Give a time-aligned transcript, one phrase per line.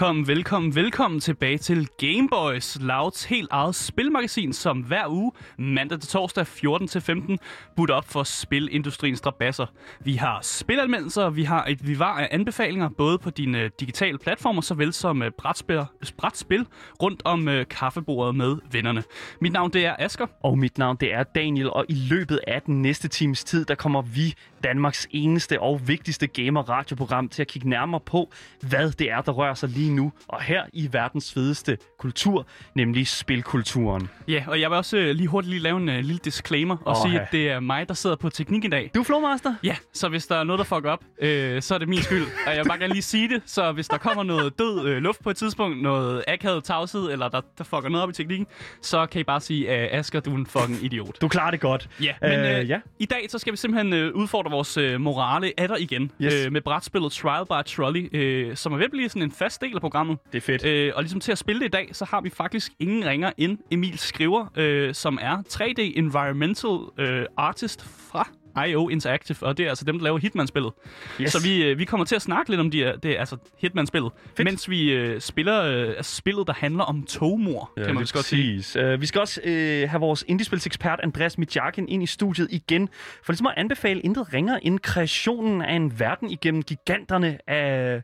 [0.00, 6.08] Velkommen, velkommen, velkommen tilbage til Gameboys, Louds helt eget spilmagasin, som hver uge, mandag til
[6.08, 7.38] torsdag 14 til 15,
[7.76, 9.66] budt op for spilindustriens drabasser.
[10.04, 14.60] Vi har spilanmeldelser, vi har et vivar af anbefalinger, både på dine øh, digitale platformer,
[14.60, 15.84] såvel som øh, brætspil,
[16.18, 16.66] brætspil
[17.02, 19.02] rundt om øh, kaffebordet med vennerne.
[19.40, 20.26] Mit navn det er Asker.
[20.42, 23.74] Og mit navn det er Daniel, og i løbet af den næste times tid, der
[23.74, 29.20] kommer vi, Danmarks eneste og vigtigste gamer-radioprogram, til at kigge nærmere på, hvad det er,
[29.20, 34.08] der rører sig lige nu, og her i verdens fedeste kultur, nemlig spilkulturen.
[34.28, 36.96] Ja, og jeg vil også uh, lige hurtigt lige lave en uh, lille disclaimer og
[36.96, 37.22] Åh, sige, ja.
[37.22, 38.90] at det er mig, der sidder på teknik i dag.
[38.94, 39.54] Du er Flowmaster?
[39.62, 42.22] Ja, så hvis der er noget, der fucker op, øh, så er det min skyld.
[42.46, 44.96] Og jeg vil bare gerne lige sige det, så hvis der kommer noget død øh,
[45.02, 48.46] luft på et tidspunkt, noget akavet tavshed, eller der, der fucker noget op i teknikken,
[48.82, 51.20] så kan I bare sige, at Asger, du er en fucking idiot.
[51.20, 51.88] Du klarer det godt.
[52.02, 52.60] Ja, men Øh, øh, ja.
[52.62, 52.78] ja.
[52.98, 56.10] i dag så skal vi simpelthen øh, udfordre vores øh, morale atter igen.
[56.22, 56.34] Yes.
[56.34, 59.60] Øh, med brætspillet Trial by Trolley, øh, som er ved at blive sådan en fast
[59.60, 60.18] del af programmet.
[60.32, 60.64] Det er fedt.
[60.64, 63.30] Øh, og ligesom til at spille det i dag, så har vi faktisk ingen ringer
[63.38, 68.28] end Emil Skriver, øh, som er 3D Environmental øh, Artist fra
[68.66, 70.72] IO Interactive, og det er altså dem, der laver Hitman-spillet.
[71.20, 71.32] Yes.
[71.32, 73.36] Så vi, øh, vi kommer til at snakke lidt om de, her- det, er altså
[73.58, 74.44] Hitman-spillet, Fedt.
[74.44, 78.64] mens vi øh, spiller øh, altså spillet, der handler om togmor, kan man godt sige.
[78.94, 79.50] Uh, vi skal også uh,
[79.90, 82.88] have vores indiespilsekspert Andreas Mitjakin ind i studiet igen,
[83.24, 88.02] for ligesom at anbefale intet ringer end kreationen af en verden igennem giganterne af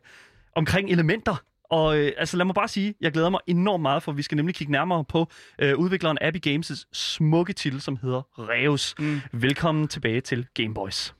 [0.55, 1.35] omkring elementer.
[1.69, 4.35] Og øh, altså lad mig bare sige, jeg glæder mig enormt meget, for vi skal
[4.35, 5.27] nemlig kigge nærmere på
[5.61, 8.95] øh, udvikleren Abby Games' smukke titel, som hedder Reus.
[8.99, 9.21] Mm.
[9.31, 11.13] Velkommen tilbage til Gameboys.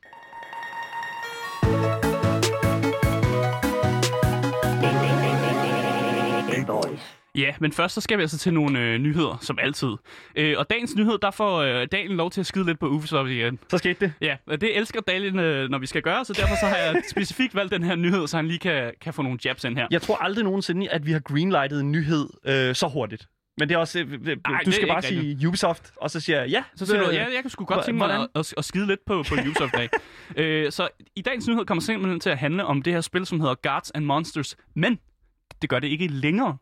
[7.37, 9.89] Ja, men først så skal vi altså til nogle øh, nyheder, som altid.
[10.35, 13.29] Øh, og dagens nyhed, der får øh, Daniel lov til at skide lidt på Ubisoft
[13.29, 13.59] igen.
[13.69, 14.13] Så skete det.
[14.21, 17.01] Ja, og det elsker Daniel, øh, når vi skal gøre, så derfor så har jeg
[17.11, 19.87] specifikt valgt den her nyhed, så han lige kan, kan få nogle jabs ind her.
[19.91, 23.27] Jeg tror aldrig nogensinde, at vi har greenlightet en nyhed øh, så hurtigt.
[23.59, 23.99] Men det er også...
[23.99, 26.63] Øh, øh, Ej, du skal bare sige Ubisoft, og så siger jeg ja.
[26.75, 28.87] Så siger øh, du, ja, jeg kan sgu godt tænke mig at, at, at skide
[28.87, 29.89] lidt på, på Ubisoft dag.
[30.35, 33.39] øh, så i dagens nyhed kommer simpelthen til at handle om det her spil, som
[33.39, 34.55] hedder Guards and Monsters.
[34.75, 34.99] Men
[35.61, 36.57] det gør det ikke længere.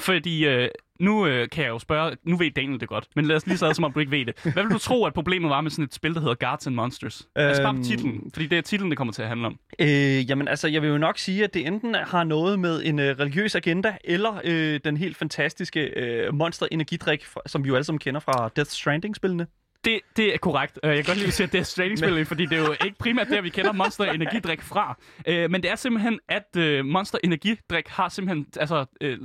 [0.00, 0.68] Fordi øh,
[1.00, 3.58] nu øh, kan jeg jo spørge, nu ved Daniel det godt, men lad os lige
[3.58, 4.52] så som om du ikke ved det.
[4.52, 6.74] Hvad vil du tro, at problemet var med sådan et spil, der hedder Guards and
[6.74, 7.20] Monsters?
[7.38, 7.46] Øhm...
[7.46, 7.84] Altså bare på Øhm.
[7.84, 9.58] titlen, fordi det er titlen, det kommer til at handle om.
[9.78, 12.98] Øh, jamen altså, jeg vil jo nok sige, at det enten har noget med en
[12.98, 17.74] øh, religiøs agenda, eller øh, den helt fantastiske øh, monster energidrik, fra- som vi jo
[17.74, 19.46] alle sammen kender fra Death Stranding-spillene.
[19.84, 20.78] Det, det er korrekt.
[20.84, 21.64] Øh, Jeg kan godt lide, at siger, at det er
[21.98, 24.96] trading fordi det er jo ikke primært der, vi kender Monster Energidrik fra.
[25.28, 28.84] Øh, Men det er simpelthen, at øh, Monster Energidrik har simpelthen altså,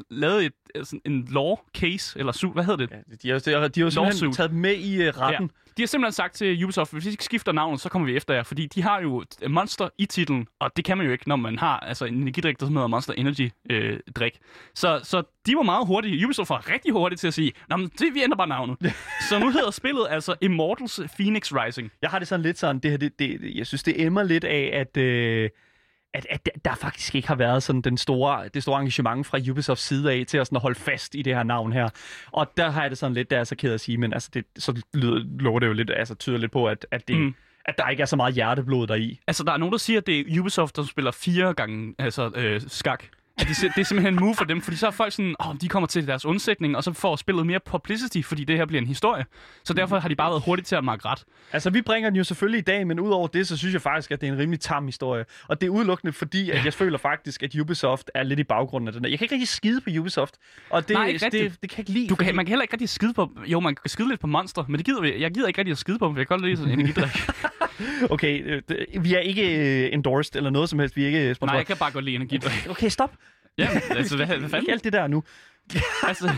[0.10, 0.54] lavet et,
[0.88, 2.92] sådan en law case, eller su- hvad hedder det?
[2.92, 4.34] Ja, de har, de har, de har simpelthen Lawsuit.
[4.36, 5.52] taget med i retten.
[5.78, 8.34] De har simpelthen sagt til Ubisoft, hvis I ikke skifter navnet, så kommer vi efter
[8.34, 11.36] jer, fordi de har jo Monster i titlen, og det kan man jo ikke, når
[11.36, 14.38] man har altså, en energidrik, der hedder Monster Energy øh, drik.
[14.76, 16.26] Så, så de var meget hurtige.
[16.26, 18.78] Ubisoft var rigtig hurtige til at sige, Nå, men det, vi ændrer bare navnet.
[19.30, 21.92] så nu hedder spillet altså Immortals Phoenix Rising.
[22.02, 24.44] Jeg har det sådan lidt sådan, det her, det, det, jeg synes, det emmer lidt
[24.44, 24.98] af, at...
[24.98, 25.50] Øh,
[26.14, 29.84] at, at der- faktisk ikke har været sådan den store, det store engagement fra Ubisofts
[29.84, 31.90] side af til at, sådan at holde fast i det her navn her.
[32.32, 34.30] Og der har jeg det sådan lidt, der er så ked at sige, men altså
[34.34, 37.36] det, så lyder, lover det jo lidt, altså tyder lidt på, at, at, det, mm.
[37.66, 39.20] at der ikke er så meget hjerteblod deri.
[39.28, 42.32] Altså, der er nogen, der siger, at det er Ubisoft, der spiller fire gange altså,
[42.36, 43.04] øh, skak.
[43.40, 45.56] At det, det er simpelthen en move for dem, fordi så er folk sådan, åh,
[45.62, 48.82] de kommer til deres undsætning, og så får spillet mere publicity, fordi det her bliver
[48.82, 49.26] en historie.
[49.64, 51.24] Så derfor har de bare været hurtigt til at markere ret.
[51.52, 54.12] Altså, vi bringer den jo selvfølgelig i dag, men udover det, så synes jeg faktisk,
[54.12, 55.26] at det er en rimelig tam historie.
[55.48, 58.88] Og det er udelukkende fordi, at jeg føler faktisk, at Ubisoft er lidt i baggrunden
[58.88, 59.10] af den der.
[59.10, 60.36] Jeg kan ikke rigtig skide på Ubisoft,
[60.70, 62.08] og det, Nej, ikke det, det, det kan jeg ikke lide.
[62.10, 63.32] Du kan, fordi- man kan heller ikke rigtig skide på...
[63.46, 65.22] Jo, man kan skide lidt på Monster, men det gider vi.
[65.22, 66.80] Jeg gider ikke rigtig at skide på dem, for jeg kan godt lide sådan en
[66.80, 67.12] energidrik.
[68.10, 70.96] Okay, øh, det, vi er ikke øh, endorsed eller noget som helst.
[70.96, 71.58] Vi er ikke Nej, sponsoreret.
[71.60, 72.68] jeg kan bare godt lide energidrik.
[72.70, 73.12] Okay, stop.
[73.58, 74.70] Ja, altså, hvad, hvad Ikke fanden?
[74.72, 75.24] alt det der nu.
[76.04, 76.30] altså,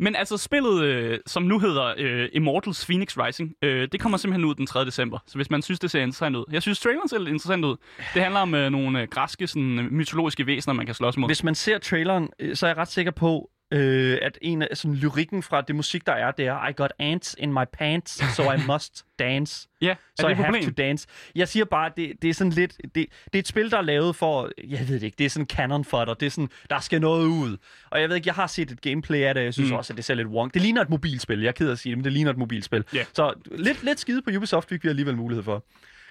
[0.00, 4.44] men altså, spillet, øh, som nu hedder øh, Immortals Phoenix Rising, øh, det kommer simpelthen
[4.44, 4.84] ud den 3.
[4.84, 5.18] december.
[5.26, 6.44] Så hvis man synes, det ser interessant ud.
[6.52, 7.76] Jeg synes, traileren ser lidt interessant ud.
[8.14, 11.28] Det handler om øh, nogle øh, græske, sådan, mytologiske væsener, man kan slås mod.
[11.28, 14.68] Hvis man ser traileren, øh, så er jeg ret sikker på, øh, at en af
[14.76, 18.34] sådan, lyrikken fra det musik, der er, det er I got ants in my pants,
[18.36, 19.68] so I must dance.
[19.82, 20.64] Ja, Så det I et have problem?
[20.64, 21.06] to dance.
[21.34, 22.76] Jeg siger bare, at det, det er sådan lidt...
[22.84, 24.50] Det, det er et spil, der er lavet for...
[24.68, 26.14] Jeg ved det ikke, det er sådan canon for dig.
[26.20, 27.56] Det er sådan, der skal noget ud.
[27.90, 29.76] Og jeg ved ikke, jeg har set et gameplay af det, jeg synes Mm.
[29.76, 30.54] også, at det ser lidt wonk.
[30.54, 31.40] Det ligner et mobilspil.
[31.40, 32.84] Jeg er ked af at sige det, men det ligner et mobilspil.
[32.94, 33.04] Ja.
[33.12, 35.64] Så lidt, lidt skide på Ubisoft fik vi alligevel mulighed for.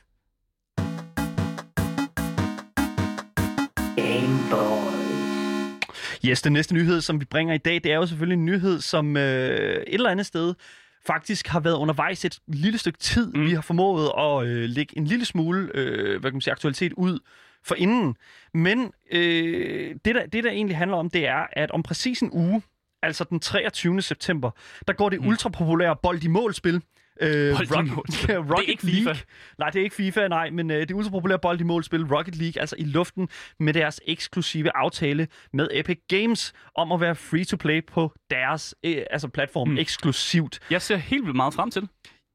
[6.27, 8.81] Yes, den næste nyhed, som vi bringer i dag, det er jo selvfølgelig en nyhed,
[8.81, 10.55] som øh, et eller andet sted
[11.07, 13.33] faktisk har været undervejs et lille stykke tid.
[13.33, 13.45] Mm.
[13.45, 16.93] Vi har formået at øh, lægge en lille smule øh, hvad kan man sige, aktualitet
[16.93, 17.19] ud
[17.65, 18.17] for inden.
[18.55, 22.31] Men øh, det, der, det, der egentlig handler om, det er, at om præcis en
[22.33, 22.63] uge,
[23.03, 24.03] altså den 23.
[24.03, 24.51] september,
[24.87, 25.29] der går det mm.
[25.29, 26.83] ultrapopulære bold i målspil.
[27.21, 29.11] Øh, Bold Rocket, det er ikke FIFA.
[29.11, 29.23] League.
[29.59, 32.61] Nej, det er ikke FIFA, nej, men øh, det ultrapopulære bold i målspil Rocket League,
[32.61, 33.29] altså i luften
[33.59, 38.75] med deres eksklusive aftale med Epic Games om at være free to play på deres
[38.85, 39.79] øh, altså platform mm.
[39.79, 40.59] eksklusivt.
[40.71, 41.89] Jeg ser helt vildt meget frem til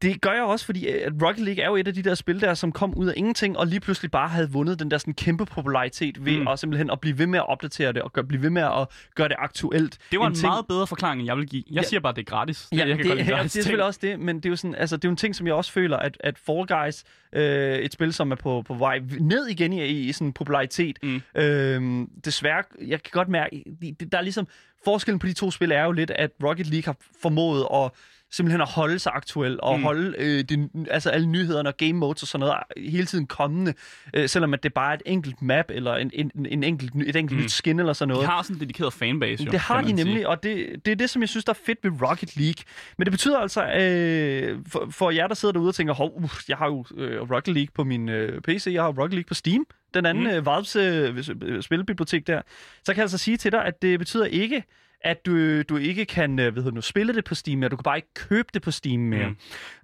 [0.05, 0.21] det.
[0.21, 2.41] Gør jeg også, fordi øh, at Rocket League er jo et af de der spil
[2.41, 5.13] der, som kom ud af ingenting, og lige pludselig bare havde vundet den der sådan
[5.13, 6.47] kæmpe popularitet ved mm.
[6.47, 8.87] at simpelthen at blive ved med at opdatere det, og gøre, blive ved med at
[9.15, 9.97] gøre det aktuelt.
[10.11, 10.47] Det var en, en ting...
[10.47, 11.63] meget bedre forklaring, end jeg vil give.
[11.69, 11.83] Jeg ja.
[11.83, 12.67] siger bare, at det er gratis.
[12.71, 14.49] Ja, jeg kan det, godt lide gratis det er selvfølgelig også det, men det er
[14.49, 16.67] jo sådan, altså, det er jo en ting, som jeg også føler, at, at Fall
[16.67, 17.03] Guys,
[17.33, 21.21] øh, et spil, som er på, på vej ned igen i, i sådan popularitet, mm.
[21.35, 23.63] øh, desværre, jeg kan godt mærke,
[24.11, 24.47] der er ligesom,
[24.83, 27.91] forskellen på de to spil er jo lidt, at Rocket League har formået at
[28.31, 29.83] simpelthen at holde sig aktuel og mm.
[29.83, 32.55] holde øh, det, altså alle nyhederne og game modes og sådan noget
[32.91, 33.73] hele tiden kommende,
[34.13, 37.15] øh, selvom at det bare er et enkelt map eller en, en, en enkelt, et
[37.15, 37.43] enkelt mm.
[37.43, 38.21] nyt skin eller sådan noget.
[38.21, 40.29] De har sådan en dedikeret fanbase jo, Det har de nemlig, sige.
[40.29, 42.63] og det, det er det, som jeg synes, der er fedt ved Rocket League.
[42.97, 46.29] Men det betyder altså, øh, for, for jer, der sidder derude og tænker, hov, uh,
[46.47, 49.33] jeg har jo øh, Rocket League på min øh, PC, jeg har Rocket League på
[49.33, 50.29] Steam, den anden mm.
[50.29, 52.41] øh, Valves øh, spilbibliotek der,
[52.83, 54.63] så kan jeg altså sige til dig, at det betyder ikke,
[55.05, 57.69] at du, du ikke kan øh, ved du, spille det på Steam mere.
[57.69, 59.29] Du kan bare ikke købe det på Steam mere.
[59.29, 59.35] Mm.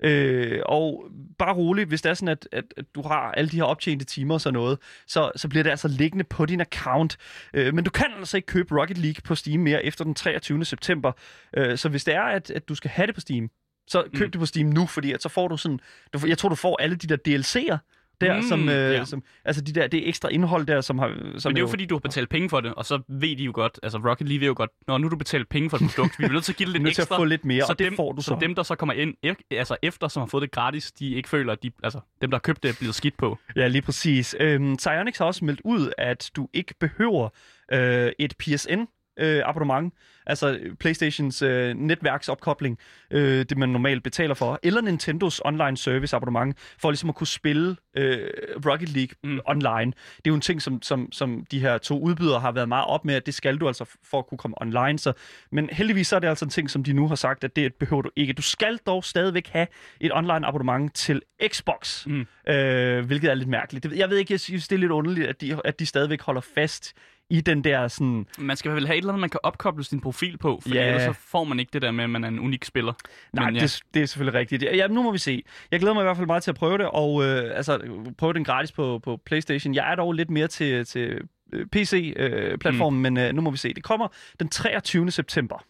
[0.07, 1.03] Øh, og
[1.37, 4.05] bare roligt, hvis det er sådan, at, at, at du har alle de her optjente
[4.05, 7.17] timer og sådan noget, så, så bliver det altså liggende på din account.
[7.53, 10.65] Øh, men du kan altså ikke købe Rocket League på Steam mere efter den 23.
[10.65, 11.11] september.
[11.57, 13.49] Øh, så hvis det er, at, at du skal have det på Steam,
[13.87, 14.31] så køb mm.
[14.31, 15.79] det på Steam nu, fordi at så får du sådan...
[16.13, 17.77] Du, jeg tror, du får alle de der DLC'er,
[18.21, 19.05] der, mm, som, øh, ja.
[19.05, 21.07] som, altså de der, det ekstra indhold der, som har...
[21.07, 23.35] Som Men det er jo, fordi, du har betalt penge for det, og så ved
[23.35, 25.77] de jo godt, altså Rocket League ved jo godt, når nu du betalt penge for
[25.77, 27.03] et produkt, vi er nødt til at give det lidt ekstra.
[27.03, 28.25] til at få lidt mere, så og det dem, får du så.
[28.25, 29.15] Så dem, der så kommer ind
[29.51, 32.37] altså efter, som har fået det gratis, de ikke føler, at de, altså dem, der
[32.37, 33.37] har købt det, er blevet skidt på.
[33.55, 34.35] Ja, lige præcis.
[34.39, 37.29] Øhm, Psyonix har også meldt ud, at du ikke behøver
[37.71, 38.79] øh, et PSN
[39.19, 39.93] øh, abonnement,
[40.25, 42.77] altså PlayStations øh, netværksopkobling,
[43.11, 47.27] øh, det man normalt betaler for, eller Nintendos online service abonnement, for ligesom at kunne
[47.27, 48.29] spille øh,
[48.65, 49.39] Rocket League mm.
[49.45, 49.91] online.
[50.17, 52.85] Det er jo en ting, som, som, som de her to udbydere har været meget
[52.85, 54.99] op med, at det skal du altså for at kunne komme online.
[54.99, 55.13] Så,
[55.51, 57.73] men heldigvis så er det altså en ting, som de nu har sagt, at det
[57.73, 58.33] behøver du ikke.
[58.33, 59.67] Du skal dog stadigvæk have
[59.99, 62.25] et online abonnement til Xbox, mm.
[62.47, 63.87] øh, hvilket er lidt mærkeligt.
[63.95, 66.41] Jeg ved ikke, jeg synes, det er lidt underligt, at de, at de stadigvæk holder
[66.41, 66.93] fast
[67.29, 68.25] i den der sådan...
[68.37, 70.87] Man skal vel have et eller andet, man kan opkoble sin profil på, for ja.
[70.87, 72.93] ellers så får man ikke det der med, at man er en unik spiller.
[73.33, 73.61] Nej, Men, ja.
[73.61, 74.63] det, det er selvfølgelig rigtigt.
[74.63, 75.43] Ja, nu må vi se.
[75.71, 77.79] Jeg glæder mig i hvert fald meget til at prøve det, og øh, altså,
[78.17, 79.75] prøve den gratis på, på PlayStation.
[79.75, 81.21] Jeg er dog lidt mere til, til
[81.53, 83.15] øh, PC-platformen, øh, mm.
[83.15, 83.73] men øh, nu må vi se.
[83.73, 84.07] Det kommer
[84.39, 85.11] den 23.
[85.11, 85.65] september.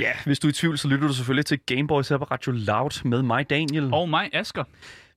[0.00, 2.52] Ja, hvis du er i tvivl, så lytter du selvfølgelig til Gameboys her på Radio
[2.52, 3.94] Loud med mig, Daniel.
[3.94, 4.64] Og mig, Asker.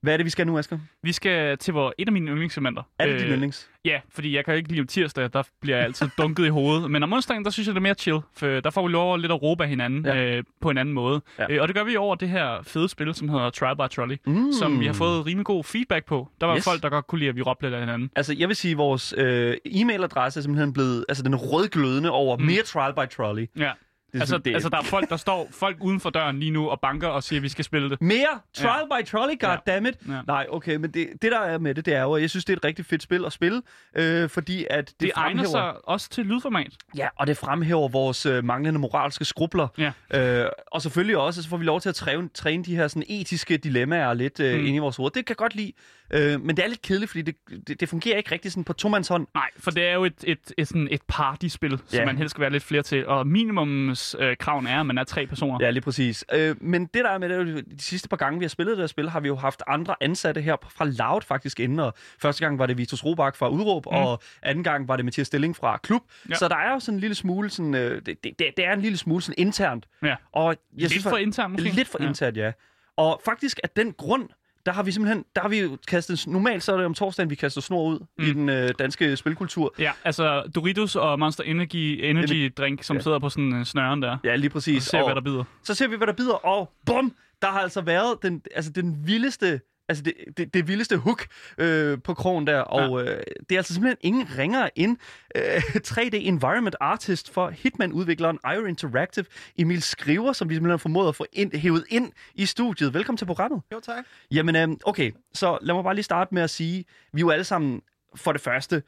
[0.02, 0.78] Hvad er det, vi skal nu, Asger?
[1.02, 2.82] Vi skal til hvor et af mine yndlingselementer.
[2.98, 3.70] Er det øh, din yndlings?
[3.84, 6.90] Ja, fordi jeg kan ikke lide om tirsdag, der bliver jeg altid dunket i hovedet.
[6.90, 9.16] Men om onsdagen, der synes jeg, det er mere chill, for der får vi lov
[9.16, 10.36] lidt at råbe af hinanden ja.
[10.36, 11.20] øh, på en anden måde.
[11.38, 11.46] Ja.
[11.50, 14.16] Øh, og det gør vi over det her fede spil, som hedder Trial by Trolley,
[14.26, 14.52] mm.
[14.52, 16.28] som vi har fået rimelig god feedback på.
[16.40, 16.64] Der var yes.
[16.64, 18.10] folk, der godt kunne lide, at vi råbte lidt af hinanden.
[18.16, 22.36] Altså, jeg vil sige, at vores øh, e-mailadresse er simpelthen blevet, altså den rødglødende over
[22.36, 22.44] mm.
[22.44, 23.46] mere Trial by Trolley.
[23.58, 23.70] Ja.
[24.12, 24.54] Det altså, det...
[24.54, 27.22] altså, der er folk, der står folk uden for døren lige nu og banker og
[27.22, 28.02] siger, at vi skal spille det.
[28.02, 28.40] Mere?
[28.54, 29.00] Trial ja.
[29.00, 29.94] by Trolley, goddammit.
[30.08, 30.12] Ja.
[30.12, 30.20] Ja.
[30.26, 32.44] Nej, okay, men det, det, der er med det, det er jo, at jeg synes,
[32.44, 33.62] det er et rigtig fedt spil at spille,
[33.96, 35.38] øh, fordi at det, det fremhæver...
[35.38, 36.72] egner sig også til lydformat.
[36.96, 39.68] Ja, og det fremhæver vores øh, manglende moralske skrubler.
[39.78, 40.44] Ja.
[40.44, 43.04] Øh, og selvfølgelig også, så får vi lov til at træne, træne de her sådan,
[43.08, 44.66] etiske dilemmaer lidt øh, mm.
[44.66, 45.10] ind i vores hoved.
[45.10, 45.72] Det kan jeg godt lide.
[46.10, 47.34] Øh, men det er lidt kedeligt, fordi det,
[47.68, 49.26] det, det fungerer ikke rigtig sådan på tomands hånd.
[49.34, 51.96] Nej, for det er jo et, et, et, sådan et partyspil, ja.
[51.96, 53.06] som man helst skal være lidt flere til.
[53.06, 55.58] Og minimumskraven øh, er, at man er tre personer.
[55.64, 56.24] Ja, lige præcis.
[56.32, 58.82] Øh, men det der er med det, de sidste par gange, vi har spillet det
[58.82, 61.80] her spil, har vi jo haft andre ansatte her fra Loud faktisk inden.
[61.80, 63.96] Og første gang var det Vitus Robak fra Udråb, mm.
[63.96, 66.02] og anden gang var det Mathias Stilling fra Klub.
[66.30, 66.34] Ja.
[66.34, 68.80] Så der er jo sådan en lille smule sådan, øh, det, det, det, er en
[68.80, 69.86] lille smule sådan internt.
[70.02, 70.16] Ja.
[70.32, 71.70] Og jeg lidt synes, for internt måske?
[71.70, 72.08] Lidt for ja.
[72.08, 72.52] internt, ja.
[72.96, 74.28] Og faktisk at den grund,
[74.66, 77.30] der har vi simpelthen, der har vi jo kastet, normalt så er det om torsdagen,
[77.30, 78.24] vi kaster snor ud mm.
[78.24, 79.74] i den øh, danske spilkultur.
[79.78, 83.02] Ja, altså Doritos og Monster Energy, Energy drink, som ja.
[83.02, 84.18] sidder på sådan en snøren der.
[84.24, 84.76] Ja, lige præcis.
[84.76, 85.44] Og så ser vi, hvad der bider.
[85.62, 89.06] Så ser vi, hvad der bider, og bum, der har altså været den, altså den
[89.06, 89.60] vildeste
[89.90, 91.26] altså det, det, det vildeste hook
[91.58, 93.10] øh, på krogen der, og ja.
[93.12, 94.96] øh, det er altså simpelthen ingen ringere end
[95.36, 95.56] øh,
[95.88, 99.24] 3D Environment Artist for Hitman-udvikleren IO Interactive,
[99.58, 102.94] Emil Skriver, som vi simpelthen har formået at få ind, hævet ind i studiet.
[102.94, 103.60] Velkommen til programmet.
[103.72, 104.04] Jo, tak.
[104.30, 107.30] Jamen, øh, okay, så lad mig bare lige starte med at sige, vi er jo
[107.30, 107.80] alle sammen
[108.14, 108.82] for det første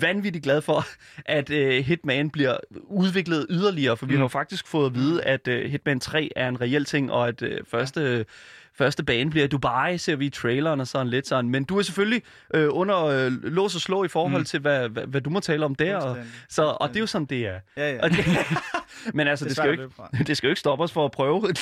[0.00, 0.84] vanvittigt glad for,
[1.26, 2.56] at uh, Hitman bliver
[2.86, 4.18] udviklet yderligere, for vi Mm.
[4.18, 7.28] har jo faktisk fået at vide, at uh, Hitman 3 er en reel ting, og
[7.28, 8.24] at uh, første...
[8.74, 11.50] Første bane bliver Dubai, ser vi i traileren og sådan lidt sådan.
[11.50, 12.22] Men du er selvfølgelig
[12.54, 14.44] øh, under øh, lås og slå i forhold Mm.
[14.44, 15.96] til, hvad, hvad, hvad du må tale om der.
[15.96, 16.16] Og,
[16.48, 17.60] så, og det er jo sådan, det er.
[17.76, 18.08] Ja, ja.
[18.08, 18.24] Det,
[19.14, 21.10] men altså, Det det, skal jo ikke, det skal jo ikke stoppe os for at
[21.10, 21.42] prøve.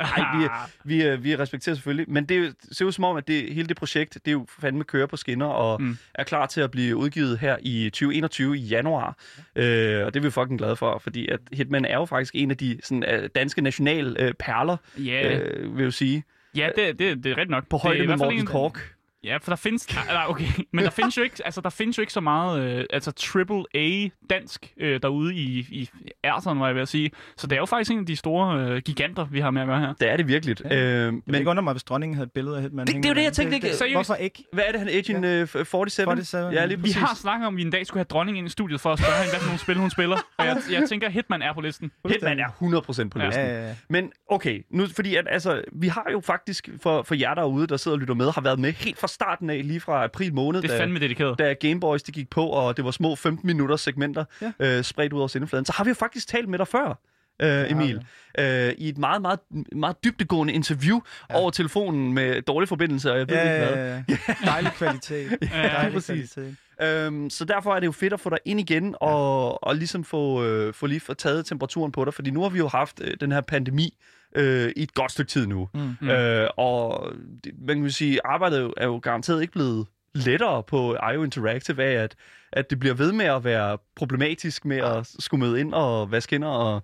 [0.00, 0.48] Nej, vi,
[0.84, 2.10] vi, øh, vi respekterer selvfølgelig.
[2.10, 4.46] Men det er ser ud som om, at det, hele det projekt, det er jo
[4.60, 5.98] fandme kører på skinner, og Mm.
[6.14, 9.16] er klar til at blive udgivet her i 2021 i januar.
[9.56, 12.50] Øh, og det er vi fucking glade for, fordi at Hitman er jo faktisk en
[12.50, 16.24] af de sådan, øh, danske national øh, perler, Ja, øh, vil jeg sige.
[16.56, 17.68] Ja det, det, det er rigtigt nok.
[17.68, 18.94] På Det er højde med Morten en- Kork.
[19.24, 19.94] Ja, for der findes...
[19.94, 20.46] Nej, okay.
[20.72, 23.64] Men der findes jo ikke, altså, der findes jo ikke så meget øh, altså triple
[23.74, 25.90] A dansk øh, derude i, i
[26.24, 27.10] ærteren, var jeg ved at sige.
[27.36, 29.68] Så det er jo faktisk en af de store øh, giganter, vi har med at
[29.68, 29.92] gøre her.
[30.00, 30.56] Det er det virkelig.
[30.64, 30.76] Ja.
[30.76, 32.86] Øh, Jeg men ikke undre mig, hvis dronningen havde et billede af Hitman.
[32.86, 33.74] Det- det er jo det, jeg tænkte ikke.
[33.74, 33.96] Seriøst?
[33.96, 34.44] Hvorfor ikke?
[34.52, 35.90] hvad er det, han Agent øh, 47?
[35.90, 38.46] 47, Ja, lige Vi har snakket om, at vi en dag skulle have dronningen ind
[38.46, 40.16] i studiet for at spørge hende, hvad for nogle spil hun spiller.
[40.38, 41.90] Og jeg, jeg tænker, at Hitman er på listen.
[42.08, 43.26] Hitman er 100% på Ja.
[43.26, 43.44] listen.
[43.44, 43.74] Ja, ja, ja.
[43.88, 47.76] Men okay, nu, fordi at, altså, vi har jo faktisk, for, for jer derude, der
[47.76, 50.62] sidder og lytter med, har været med helt fra starten af, lige fra april måned,
[50.62, 51.38] Det er da, fandme dedikeret.
[51.38, 54.52] da Gameboys de gik på, og det var små 15 minutters segmenter Ja.
[54.60, 55.64] øh, spredt ud over sendefladen.
[55.64, 56.98] Så har vi jo faktisk talt med dig før,
[57.42, 58.04] øh, Emil,
[58.38, 59.38] øh, i et meget, meget,
[59.72, 61.00] meget dybdegående interview
[61.30, 61.34] ja.
[61.34, 61.40] Ja.
[61.40, 63.86] over telefonen med dårlig forbindelse, og jeg ved Ja, ikke hvad.
[63.86, 64.34] ja, ja.
[64.44, 65.30] Dejlig kvalitet.
[65.52, 66.32] Dejlig præcis.
[66.34, 66.56] kvalitet.
[66.82, 70.04] Øhm, så derfor er det jo fedt at få dig ind igen og, og ligesom
[70.04, 73.00] få, øh, få lige få taget temperaturen på dig, fordi nu har vi jo haft
[73.04, 73.98] øh, den her pandemi
[74.36, 75.68] øh, i et godt stykke tid nu.
[75.74, 75.94] Mm.
[76.00, 76.08] Mm.
[76.08, 77.12] Øh, og
[77.44, 81.22] det, man kan jo sige, arbejdet er jo- er garanteret ikke blevet lettere på IO
[81.24, 82.14] Interactive af, at,
[82.52, 86.34] at det bliver ved med at være problematisk med at skulle møde ind og vaske
[86.36, 86.82] ind og...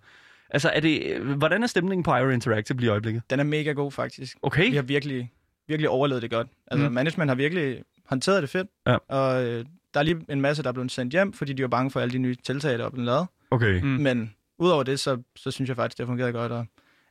[0.51, 3.23] Altså, er det, hvordan er stemningen på IO Interactive lige i øjeblikket?
[3.31, 4.37] Den er mega god, faktisk.
[4.43, 4.71] Okay.
[4.71, 5.33] Vi har virkelig,
[5.69, 6.47] virkelig overlevet det godt.
[6.71, 6.89] Altså, Mm.
[6.89, 6.95] mm.
[6.95, 8.69] management har virkelig håndteret det fedt.
[8.87, 8.97] Ja.
[9.09, 9.65] Og øh,
[9.95, 12.01] der er lige en masse, der er blevet sendt hjem, fordi de var bange for
[12.01, 13.27] alle de nye tiltag, der er blevet lavet.
[13.51, 13.81] Okay.
[13.81, 13.87] Mm.
[13.89, 16.53] Men udover det, så, så synes jeg faktisk, det har fungeret godt.
[16.53, 16.59] Og,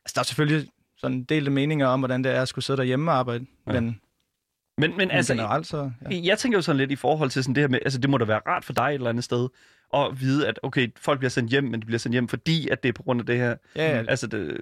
[0.04, 3.10] altså, der er selvfølgelig sådan delte meninger om, hvordan det er at skulle sidde derhjemme
[3.10, 3.46] og arbejde.
[3.66, 3.72] Ja.
[3.72, 4.00] Men, Men,
[4.78, 5.90] men men altså, generelt så...
[6.10, 6.20] Ja.
[6.22, 8.18] Jeg tænker jo sådan lidt i forhold til sådan det her med, altså det må
[8.18, 9.48] da være rart for dig et eller andet sted,
[9.94, 12.82] at vide, at okay, folk bliver sendt hjem, men de bliver sendt hjem, fordi at
[12.82, 13.54] det er på grund af det her.
[13.76, 14.04] Ja, ja.
[14.08, 14.56] Altså, det,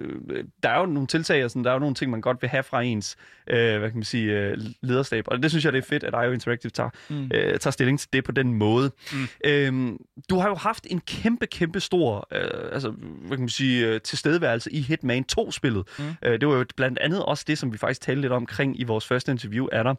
[0.63, 2.49] der er jo nogle tiltag, og sådan, der er jo nogle ting, man godt vil
[2.49, 3.17] have fra ens,
[3.47, 5.23] øh, hvad kan man sige, øh, lederstab.
[5.27, 7.23] Og det synes jeg, det er fedt, at IO Interactive tager, Mm.
[7.33, 8.91] øh, tager stilling til det på den måde.
[9.13, 9.27] Mm.
[9.45, 9.97] Øhm,
[10.29, 14.01] du har jo haft en kæmpe, kæmpe stor øh, altså, hvad kan man sige, øh,
[14.01, 15.83] tilstedeværelse i Hitman 2-spillet.
[15.99, 16.05] Mm.
[16.23, 18.83] Øh, det var jo blandt andet også det, som vi faktisk talte lidt omkring i
[18.83, 19.95] vores første interview af dig.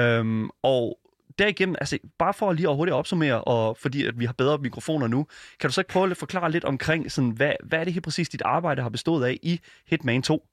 [0.00, 0.98] Øhm, og
[1.38, 5.06] derigennem, altså bare for lige at hurtigt opsummere, og fordi at vi har bedre mikrofoner
[5.06, 5.26] nu,
[5.60, 8.04] kan du så ikke prøve at forklare lidt omkring, sådan, hvad, hvad er det helt
[8.04, 10.46] præcis, dit arbejde har bestået af i Hitman 2?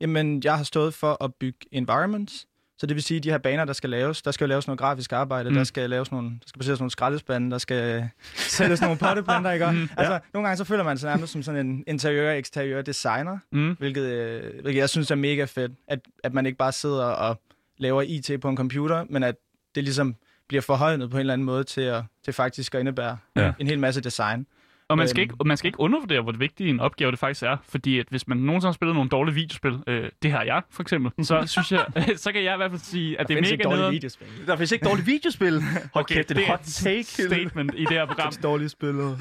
[0.00, 2.46] Jamen, jeg har stået for at bygge environments.
[2.78, 4.66] Så det vil sige, at de her baner, der skal laves, der skal jo laves
[4.66, 5.56] noget grafisk arbejde, Mm.
[5.56, 9.66] der skal laves nogle, der skal baseres nogle skraldespande, der skal sættes nogle potteplanter, ikke?
[9.72, 13.76] Mm, altså, nogle gange så føler man sig nærmest som sådan en interiør-eksteriør designer, Mm.
[13.78, 17.40] hvilket, øh, hvilket jeg synes er mega fedt, at, at man ikke bare sidder og
[17.78, 19.34] laver IT på en computer, men at
[19.74, 20.16] det ligesom
[20.48, 23.52] bliver forhøjet på en eller anden måde til, at, til faktisk at indebære Ja.
[23.58, 24.46] en hel masse design.
[24.88, 25.30] Og man skal, Øhm.
[25.32, 27.56] ikke, man skal ikke undervurdere, hvor vigtig en opgave det faktisk er.
[27.68, 30.82] Fordi at hvis man nogensinde har spillet nogle dårlige videospil, øh, det har jeg for
[30.82, 31.86] eksempel, så synes jeg,
[32.16, 33.92] så kan jeg i hvert fald sige, at det er mega dårlige nederen.
[33.92, 34.26] videospil.
[34.46, 35.62] Der findes ikke dårlige videospil.
[35.62, 37.04] Hold Okay, kæft, det er et hot take.
[37.04, 38.32] statement i det her program.
[38.42, 39.18] Dårlige spillet.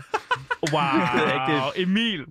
[0.74, 0.81] Wow,
[1.74, 2.25] ikke Emil.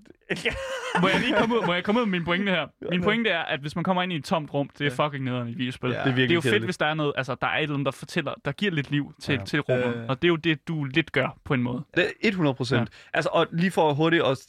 [1.02, 2.66] Må jeg lige komme ud, må jeg komme ud med min pointe her?
[2.90, 5.24] Min pointe er, at hvis man kommer ind i et tomt rum, det er fucking
[5.24, 5.90] nederen i et videospil.
[5.90, 5.98] Ja.
[6.04, 6.64] Det er Det er jo fedt, kedeligt.
[6.64, 8.90] hvis der er noget, altså der er et eller andet, der fortæller, der giver lidt
[8.90, 9.44] liv til, Ja.
[9.44, 9.96] til rummet.
[9.96, 10.04] Øh.
[10.08, 11.82] Og det er jo det, du lidt gør på en måde.
[11.96, 12.80] Det er 100 procent.
[12.80, 12.84] Ja.
[13.14, 14.46] Altså, og lige for hurtigt at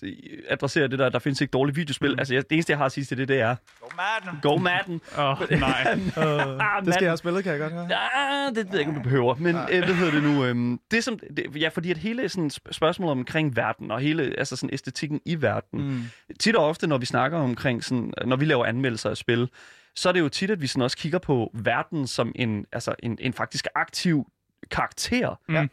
[0.49, 2.11] adressere det der, der findes ikke dårlige videospil.
[2.13, 2.19] Mm.
[2.19, 4.39] Altså, jeg, det eneste, jeg har at sige til det, det er, Go Madden!
[4.41, 5.01] go Madden.
[5.17, 5.93] Åh, oh, nej.
[6.17, 6.23] Uh,
[6.61, 7.87] Ah, det skal jeg have spillet, kan jeg godt høre.
[7.89, 9.35] Ja, det ved jeg ikke, om du behøver.
[9.35, 10.45] Men øh, hvad hedder det nu?
[10.45, 14.33] Øhm, det som, det, ja, fordi at hele sådan, sp- spørgsmålet omkring verden, og hele
[14.37, 16.01] altså sådan æstetikken i verden, mm.
[16.31, 16.37] Mm.
[16.39, 19.49] tit og ofte, når vi snakker omkring, sådan, når vi laver anmeldelser af spil,
[19.95, 22.95] så er det jo tit, at vi sådan også kigger på verden som en, altså
[22.99, 24.31] en, en faktisk aktiv
[24.71, 25.39] karakter.
[25.49, 25.69] Mm.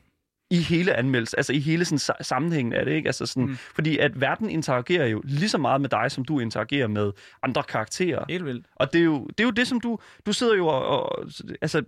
[0.50, 3.08] I hele anmeldelsen, altså i hele sådan, sa- sammenhængen af det, ikke?
[3.08, 3.50] Altså sådan, mm.
[3.50, 3.56] Mm.
[3.56, 7.12] Fordi at verden interagerer jo lige så meget med dig, som du interagerer med
[7.42, 8.24] andre karakterer.
[8.28, 8.66] Helt vildt.
[8.76, 9.98] Og det er jo det, er jo det som du...
[10.26, 10.86] Du sidder jo og...
[10.86, 11.26] og
[11.62, 11.82] altså,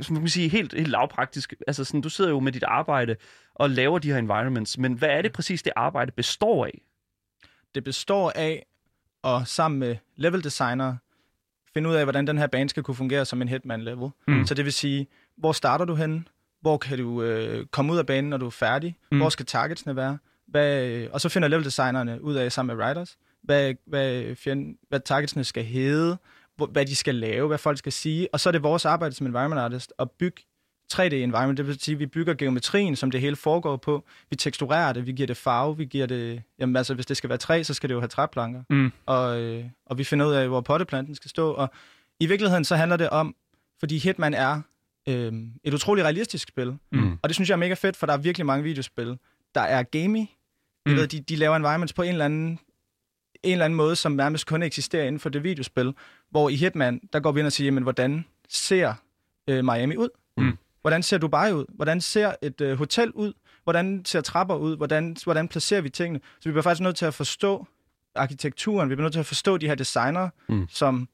[0.00, 1.54] som man kan sige, helt, helt lavpraktisk.
[1.66, 3.16] Altså sådan, du sidder jo med dit arbejde
[3.54, 4.78] og laver de her environments.
[4.78, 6.80] Men hvad er det præcis, det arbejde består af?
[7.76, 8.66] Det består af
[9.24, 10.96] at sammen med level designer
[11.74, 14.10] finde ud af, hvordan den her bane skal kunne fungere som en hitman level.
[14.28, 14.46] Mm.
[14.46, 15.06] Så det vil sige,
[15.36, 16.24] hvor starter du henne?
[16.60, 18.96] Hvor kan du øh, komme ud af banen, når du er færdig?
[19.12, 19.18] Mm.
[19.18, 20.18] Hvor skal targetsene være?
[20.46, 24.76] Hvad, øh, og så finder level designerne ud af sammen med writers, hvad, hvad, fjend,
[24.88, 26.16] hvad targetsene skal hedde,
[26.56, 28.28] hvor, hvad de skal lave, hvad folk skal sige.
[28.32, 30.42] Og så er det vores arbejde som environment artist at bygge
[30.94, 31.56] 3D-environment.
[31.56, 34.04] Det vil sige, at vi bygger geometrien, som det hele foregår på.
[34.30, 36.42] Vi teksturerer det, vi giver det farve, vi giver det...
[36.58, 38.62] Jamen altså, hvis det skal være træ, så skal det jo have træplanker.
[38.70, 38.92] Mm.
[39.06, 41.50] Og, øh, og vi finder ud af, hvor potteplanten skal stå.
[41.50, 41.70] Og
[42.20, 43.36] i virkeligheden så handler det om,
[43.80, 44.60] fordi Hitman er
[45.08, 45.32] øh,
[45.64, 46.76] et utroligt realistisk spil.
[46.92, 47.18] Mm.
[47.22, 49.18] Og det synes jeg er mega fedt, for der er virkelig mange videospil,
[49.54, 50.26] der er gamey.
[50.86, 50.96] Mm.
[50.96, 52.58] Ved, de, de laver environments på en eller anden
[53.42, 55.94] en eller anden måde, som nærmest kun eksisterer inden for det videospil.
[56.30, 58.94] Hvor i Hitman, der går vi ind og siger, jamen, hvordan ser
[59.48, 60.08] øh, Miami ud?
[60.36, 60.58] Mm.
[60.86, 61.64] Hvordan ser Dubai ud?
[61.68, 63.32] Hvordan ser et øh, hotel ud?
[63.64, 64.76] Hvordan ser trapper ud?
[64.76, 66.20] Hvordan, hvordan placerer vi tingene?
[66.40, 67.66] Så vi bliver faktisk nødt til at forstå
[68.14, 68.90] arkitekturen.
[68.90, 70.66] Vi bliver nødt til at forstå de her designer, Mm.
[70.70, 71.08] som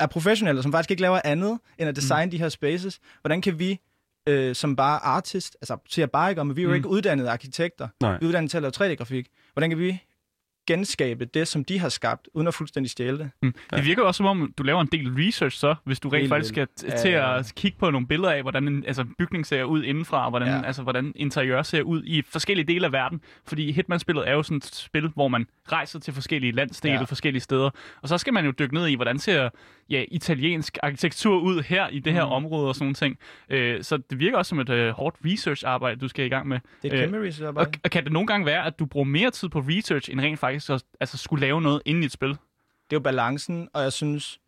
[0.00, 2.30] er professionelle, som faktisk ikke laver andet end at designe mm.
[2.30, 3.00] de her spaces.
[3.20, 3.80] Hvordan kan vi
[4.28, 6.74] øh, som bare artist, altså siger bare ikke om, at vi er jo Mm.
[6.76, 8.18] ikke uddannede arkitekter, Nej.
[8.18, 9.28] vi er uddannet til at lave 3D-grafik.
[9.52, 10.02] Hvordan kan vi
[10.66, 13.30] genskabe det, som de har skabt, uden at fuldstændig stjæle det?
[13.42, 13.54] Mm.
[13.74, 16.28] Det virker også som om, du laver en del research så, hvis du rent Helt
[16.30, 17.38] faktisk skal t- til Ja, ja.
[17.38, 20.48] at kigge på nogle billeder af, hvordan en altså, bygning ser ud indenfra, og hvordan,
[20.48, 20.62] Ja.
[20.66, 23.20] altså, hvordan interiør ser ud i forskellige dele af verden.
[23.46, 26.98] Fordi Hitman-spillet er jo sådan et spil, hvor man rejser til forskellige landsdele, ja.
[27.00, 27.04] Ja.
[27.04, 27.70] forskellige steder.
[28.02, 29.48] Og så skal man jo dykke ned i, hvordan ser
[29.90, 32.32] ja, italiensk arkitektur ud her i det her Mm.
[32.32, 33.18] område og sådan nogle ting.
[33.50, 36.58] Øh, så det virker også som et øh, hårdt research-arbejde, du skal i gang med.
[36.82, 37.70] Det er Øh, et kæmpe research Og, arbejde.
[37.84, 40.38] og kan det nogle gange være, at du bruger mere tid på research, end rent
[40.38, 42.28] faktisk at altså, skulle lave noget inden i et spil?
[42.28, 42.36] Det
[42.90, 44.40] er jo balancen, og jeg synes,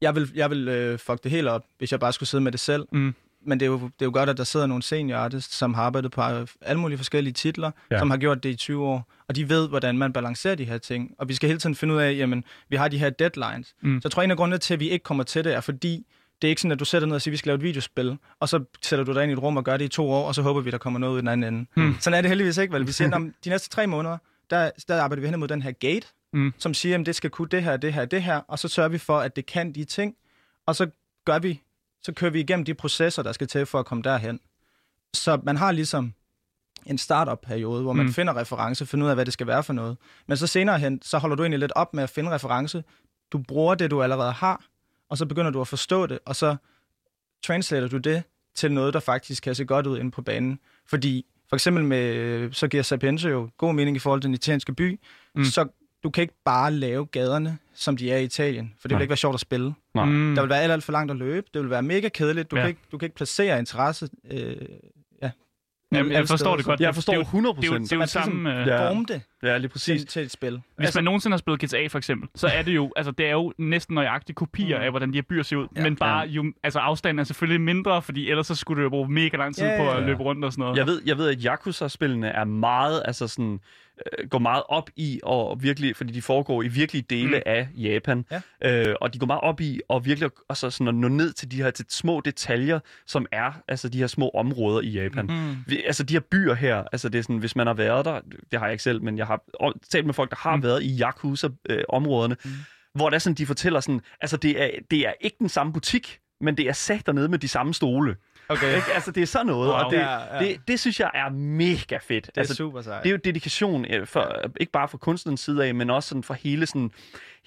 [0.00, 2.52] jeg vil, jeg vil øh, fuck det helt op, hvis jeg bare skulle sidde med
[2.52, 2.86] det selv.
[2.92, 3.14] Mm.
[3.46, 5.74] Men det er, jo, det er jo godt, at der sidder nogle senior artists, som
[5.74, 6.22] har arbejdet på
[6.60, 7.98] alle mulige forskellige titler, Ja.
[7.98, 10.78] som har gjort det i 20 år, og de ved, hvordan man balancerer de her
[10.78, 11.14] ting.
[11.18, 13.74] Og vi skal hele tiden finde ud af, jamen, vi har de her deadlines.
[13.82, 14.00] Mm.
[14.00, 16.06] Så jeg tror, en af grundene til, at vi ikke kommer til det, er fordi,
[16.42, 17.62] det er ikke sådan, at du sætter ned og siger, at vi skal lave et
[17.62, 20.10] videospil, og så sætter du dig ind i et rum og gør det i to
[20.10, 21.68] år, og så håber vi, der kommer noget ud i den anden ende.
[21.76, 21.94] Mm.
[22.00, 22.86] Sådan er det heldigvis ikke, vel?
[22.86, 24.18] Vi siger, om de næste tre måneder,
[24.50, 26.52] der, der arbejder vi hen imod den her gate, Mm.
[26.58, 28.88] som siger, at det skal kunne det her, det her, det her, og så sørger
[28.88, 30.14] vi for, at det kan de ting,
[30.66, 30.90] og så
[31.24, 31.62] gør vi,
[32.02, 34.40] så kører vi igennem de processer, der skal til for at komme derhen.
[35.14, 36.12] Så man har ligesom
[36.86, 38.12] en startup-periode, hvor man Mm.
[38.12, 39.96] finder reference, finder ud af, hvad det skal være for noget.
[40.26, 42.84] Men så senere hen, så holder du egentlig lidt op med at finde reference.
[43.32, 44.64] Du bruger det, du allerede har,
[45.08, 46.56] og så begynder du at forstå det, og så
[47.44, 48.22] translater du det
[48.54, 50.60] til noget, der faktisk kan se godt ud inde på banen.
[50.86, 54.72] Fordi for eksempel med, så giver Sapienza jo god mening i forhold til den italienske
[54.74, 54.98] by, Mm.
[55.40, 55.44] mm.
[55.44, 55.66] så
[56.04, 58.98] du kan ikke bare lave gaderne, som de er i Italien, for det Nej.
[58.98, 59.74] vil ikke være sjovt at spille.
[59.94, 60.04] Nej.
[60.04, 60.34] Mm.
[60.34, 62.56] Der vil være alt, alt for langt at løbe, det vil være mega kedeligt, du,
[62.56, 62.62] Ja.
[62.62, 64.08] kan, ikke, du kan ikke placere interesse.
[64.30, 64.56] Øh.
[65.92, 66.80] Jamen, jeg forstår det godt.
[66.80, 68.60] Jeg forstår det er jo- 100 Det er jo, det er jo det samme...
[68.60, 68.88] Øh, Ja.
[68.90, 70.00] Forme det Ja, lige præcis.
[70.00, 70.52] til, til et spil.
[70.52, 73.26] Hvis Altså- man nogensinde har spillet GTA for eksempel, så er det jo, altså det
[73.26, 74.84] er jo næsten nøjagtige kopier Mm.
[74.84, 75.66] af, hvordan de her byer ser ud.
[75.76, 75.82] Ja.
[75.82, 79.08] men bare jo, altså afstanden er selvfølgelig mindre, fordi ellers så skulle du jo bruge
[79.12, 80.06] mega lang tid Ja, på ja, at ja.
[80.06, 80.76] løbe rundt og sådan noget.
[80.76, 83.60] Jeg ved, jeg ved at Yakuza-spillene er meget, altså sådan,
[84.18, 87.42] øh, går meget op i, og virkelig, fordi de foregår i virkelige dele Mm.
[87.46, 88.24] af Japan,
[88.62, 88.88] Ja.
[88.88, 91.50] øh, og de går meget op i og virkelig altså sådan at nå ned til
[91.50, 95.26] de her til små detaljer, som er altså de her små områder i Japan.
[95.26, 95.56] Mm.
[95.66, 98.20] Vi, altså de her byer her, altså det er sådan, hvis man har været der,
[98.50, 99.40] det har jeg ikke selv, men jeg har
[99.90, 100.62] talt med folk, der har Mm.
[100.62, 102.50] været i Yakuza-områderne, Mm.
[102.50, 102.56] mm.
[102.94, 105.72] hvor det er sådan, de fortæller sådan, altså det er, det er ikke den samme
[105.72, 108.16] butik, men det er sat dernede med de samme stole.
[108.48, 108.86] Okay, Ikke?
[108.94, 109.76] Altså det er sådan noget, Wow.
[109.78, 110.44] og det, Ja, ja.
[110.44, 112.26] det, det synes jeg er mega fedt.
[112.26, 113.02] det er altså, super sejt.
[113.02, 116.22] det er jo dedikation, øh, for, ikke bare fra kunstnerens side af, men også sådan
[116.22, 116.90] fra hele, sådan,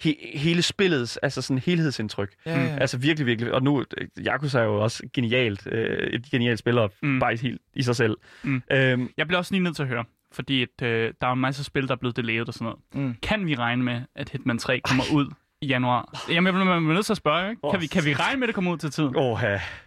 [0.03, 2.33] he, hele spillets altså sådan helhedsindtryk.
[2.45, 2.77] ja, ja.
[2.77, 3.53] Altså virkelig, virkelig.
[3.53, 7.19] Og nu, øh, Yakuza er jo også genialt, øh, et genialt spiller, Mm.
[7.19, 8.17] bare i, helt, i sig selv.
[8.43, 8.63] Mm.
[8.71, 11.39] Øhm, Jeg bliver også lige nødt til at høre, fordi at, øh, der er en
[11.39, 13.07] masse spil, der er blevet delayet og sådan noget.
[13.07, 13.15] Mm.
[13.21, 15.31] Kan vi regne med, at Hitman 3 kommer ud
[15.62, 16.25] i januar?
[16.29, 17.62] Jamen, jeg bliver, jeg bliver nødt til at spørge, ikke?
[17.71, 19.15] Kan vi, kan vi regne med, at det kommer ud til tiden?
[19.15, 19.39] åh,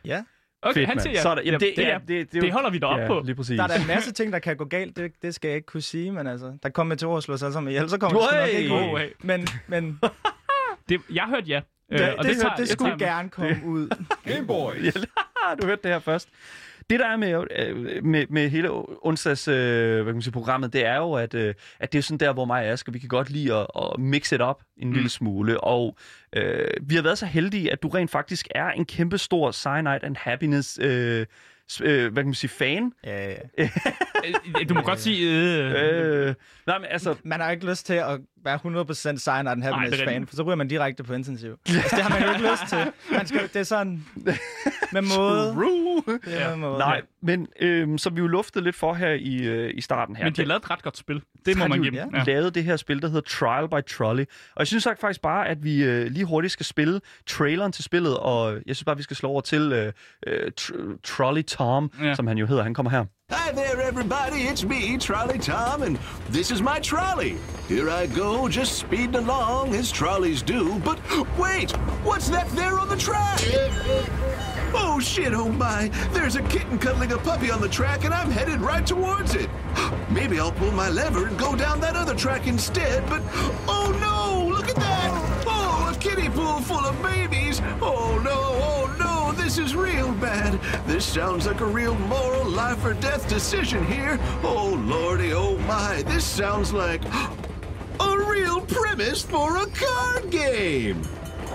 [0.04, 0.22] ja.
[0.62, 1.22] Okay, fedt, han siger ja.
[1.22, 2.86] Så er der, jamen, det, det, ja, er, det, det, det, det holder vi da
[2.86, 3.22] op ja, på.
[3.24, 3.56] lige præcis.
[3.56, 5.66] Der er da en masse ting, der kan gå galt, det, det skal jeg ikke
[5.66, 8.20] kunne sige, men altså, der kommer til at slå sig alle sammen ihjel, så kommer
[8.20, 9.08] det nok ikke Oh, hey.
[9.22, 10.00] Men, men
[10.88, 11.60] Det, jeg hørte ja.
[11.90, 13.88] det, Øh, det, og det, tager- det, jeg skulle gerne komme ud.
[14.26, 14.74] Gameboy.
[15.62, 16.28] Du hørte det her først.
[16.92, 18.70] Det der er med, øh, med, med hele
[19.06, 22.02] onsdags øh, hvad kan man sige, programmet, det er jo, at, øh, at det er
[22.02, 24.62] sådan der, hvor mig og Asger, vi kan godt lide at, at mixe det op
[24.76, 24.94] en mm.
[24.94, 25.60] lille smule.
[25.60, 25.96] Og
[26.36, 30.04] øh, vi har været så heldige, at du rent faktisk er en kæmpe stor Cyanide
[30.04, 31.26] and Happiness øh,
[31.82, 32.92] øh, hvad kan man sige, fan.
[33.04, 33.36] Ja, ja.
[34.60, 35.30] Øh, Du må godt sige...
[35.30, 35.72] Øh,
[36.26, 36.34] Øh,
[36.66, 38.58] nej, men altså, Man har ikke lyst til at være
[39.14, 41.50] 100% sign af den det er happiness fan, for så ryger man direkte på intensiv.
[41.68, 42.92] Altså, det har man jo ikke lyst til.
[43.16, 44.04] Man skal, det er sådan
[44.92, 45.52] med måde.
[45.54, 46.02] True.
[46.24, 46.48] Det er Ja.
[46.48, 46.78] med måde.
[46.78, 50.24] Nej, men øh, som vi jo luftede lidt for her i, øh, i starten her.
[50.24, 51.22] men de har lavet et ret godt spil.
[51.46, 52.14] Det må har man give dem.
[52.14, 52.22] ja.
[52.26, 54.24] lavet det her spil, der hedder Trial by Trolley.
[54.54, 58.16] Og jeg synes faktisk bare, at vi øh, lige hurtigt skal spille traileren til spillet,
[58.18, 59.92] og jeg synes bare, vi skal slå over til øh,
[60.26, 62.14] øh, tr- Trolley Tom, ja.
[62.14, 62.62] som han jo hedder.
[62.62, 63.04] Han kommer her.
[63.34, 64.42] Hi there, everybody.
[64.42, 67.38] It's me, Trolley Tom, and this is my trolley.
[67.66, 70.78] Here I go, just speeding along as trolleys do.
[70.80, 70.98] But
[71.38, 71.70] wait,
[72.04, 73.40] what's that there on the track?
[74.74, 75.88] Oh shit, oh my.
[76.12, 79.48] There's a kitten cuddling a puppy on the track and I'm headed right towards it.
[80.10, 83.22] Maybe I'll pull my lever and go down that other track instead, but
[83.66, 85.44] oh no, look at that.
[85.46, 87.62] Oh, a kiddie pool full of babies.
[87.80, 88.71] Oh no, oh
[89.52, 90.58] this is real bad.
[90.86, 94.18] This sounds like a real moral life or death decision here.
[94.42, 96.02] Oh lordy, oh my.
[96.06, 97.04] This sounds like
[98.00, 101.02] a real premise for a card game.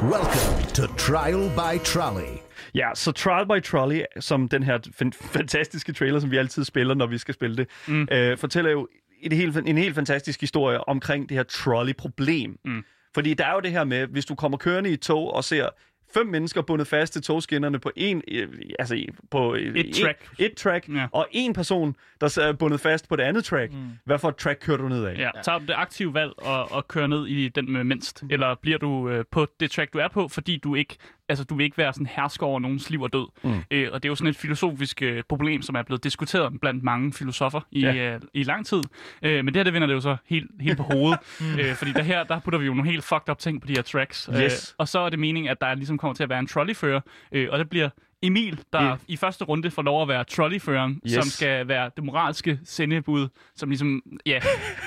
[0.04, 2.42] Welcome to Trial by Trolley.
[2.76, 6.96] Ja, så Trial by Trolley, som den her fan- fantastiske trailer, som vi altid spiller,
[6.96, 8.08] når vi skal spille det, mm.
[8.12, 8.88] øh, fortæller jo
[9.22, 12.58] et helt, en helt fantastisk historie omkring det her trolley-problem.
[12.66, 12.84] Mm.
[13.14, 15.44] Fordi der er jo det her med, hvis du kommer kørende i et tog og
[15.44, 15.70] ser
[16.18, 18.48] fem mennesker bundet fast til togskinnerne på en, øh,
[18.80, 20.30] altså på øh, Et track.
[20.40, 21.08] et, et track, Ja.
[21.12, 23.74] og en person, der er bundet fast på det andet track.
[23.74, 23.80] Mm.
[24.06, 25.18] Hvad for et track kører du ned af?
[25.18, 28.24] Ja, tager du det aktive valg og, og kører ned i den med mindst?
[28.30, 30.96] Eller bliver du øh, på det track, du er på, fordi du ikke
[31.30, 33.28] altså, du vil ikke være sådan hersker over nogens liv og død?
[33.44, 33.63] Mm.
[33.72, 36.84] Øh, og det er jo sådan et filosofisk øh, problem, som er blevet diskuteret blandt
[36.84, 38.13] mange filosofer i, Ja.
[38.13, 38.82] øh, i lang tid.
[39.22, 41.20] Øh, men det her, det vender det jo så helt, helt på hovedet.
[41.60, 43.74] øh, fordi der her, der putter vi jo nogle helt fucked up ting på de
[43.74, 44.30] her tracks.
[44.42, 44.70] Yes.
[44.72, 47.02] Øh, og så er det meningen, at der ligesom kommer til at være en trolleyfører,
[47.32, 47.90] øh, og det bliver
[48.22, 48.98] Emil, der yeah.
[49.08, 51.13] i første runde får lov at være trolleyføreren, yes.
[51.13, 54.40] som skal være det moralske sendebud, som ligesom ja,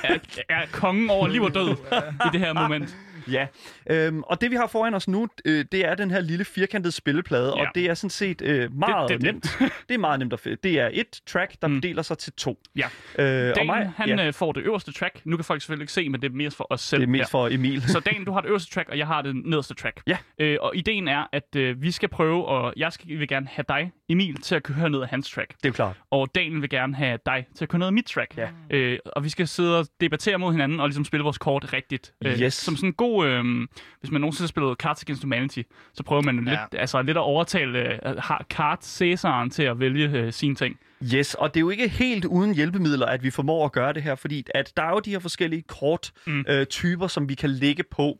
[0.04, 1.70] er, er kongen over liv og død
[2.26, 2.96] i det her moment.
[3.32, 3.46] Ja,
[3.90, 6.92] øhm, og det vi har foran os nu, øh, det er den her lille firkantede
[6.92, 7.60] spilleplade, Ja.
[7.60, 9.58] og det er sådan set øh, meget Det- det- nemt.
[9.88, 10.56] Det er meget nemt at finde.
[10.62, 11.80] Det er et track, der mm.
[11.80, 12.58] deler sig til to.
[12.76, 12.86] Ja.
[13.18, 15.20] Øh, Dan, mig, han ja, øh, får det øverste track.
[15.24, 17.00] Nu kan folk selvfølgelig ikke se, men det er mest for os selv.
[17.00, 17.26] det er mest her.
[17.30, 17.82] for Emil.
[17.82, 20.00] Så Dan, du har det øverste track, og jeg har det nederste track.
[20.06, 20.16] Ja.
[20.38, 23.64] Øh, og ideen er, at øh, vi skal prøve, og jeg skal, vil gerne have
[23.68, 25.54] dig, Emil, til at køre ned af hans track.
[25.62, 25.96] det er klart.
[26.10, 28.36] Og Daniel vil gerne have dig til at køre ned af mit track.
[28.36, 28.48] Ja.
[28.70, 32.12] Øh, og vi skal sidde og debattere mod hinanden, og ligesom spille vores kort rigtigt.
[32.24, 32.54] Øh, Yes.
[32.54, 33.19] Som sådan en god...
[33.24, 33.68] Øh,
[34.00, 35.62] hvis man nogensinde har spillet Cards Against Humanity,
[35.94, 36.50] så prøver man ja.
[36.50, 40.78] lidt, altså lidt at overtale øh, Card Cæsaren til at vælge øh, sine ting.
[41.14, 44.02] Yes, og det er jo ikke helt uden hjælpemidler, at vi formår at gøre det
[44.02, 46.44] her, fordi at der er jo de her forskellige korttyper, mm.
[46.48, 48.18] øh, typer, som vi kan lægge på.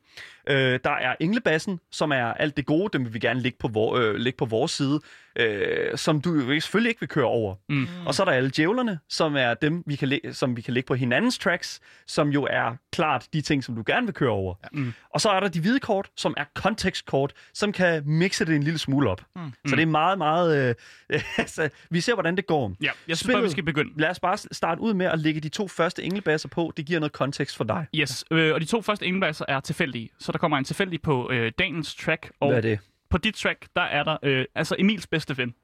[0.48, 3.68] Øh, der er englebassen, som er alt det gode, dem vil vi gerne lægge på,
[3.68, 5.00] vor, øh, lægge på vores side,
[5.36, 7.54] øh, som du jo selvfølgelig ikke vil køre over.
[7.68, 7.86] Mm.
[8.06, 10.74] Og så er der alle djævlerne, som er dem, vi kan læ- som vi kan
[10.74, 14.30] lægge på hinandens tracks, som jo er klart de ting, som du gerne vil køre
[14.30, 14.54] over.
[14.62, 14.68] Ja.
[14.72, 14.92] Mm.
[15.14, 18.62] Og så er der de hvide kort, som er kontekstkort, som kan mixe det en
[18.62, 19.22] lille smule op.
[19.36, 19.52] Mm.
[19.66, 20.76] Så det er meget, meget...
[21.10, 22.72] Øh, altså, vi ser, hvordan det går.
[22.82, 24.00] Ja, jeg synes bare, vi skal begynde.
[24.00, 26.72] Lad os bare starte ud med at lægge de to første englebasser på.
[26.76, 27.86] Det giver noget kontekst for dig.
[27.94, 30.10] Yes, øh, og de to første engelbasser er tilfældige.
[30.18, 32.78] Så der kommer en tilfældig på øh, Daniels track, og Hvad er det?
[33.10, 35.54] på dit track, der er der øh, altså Emils bedste ven.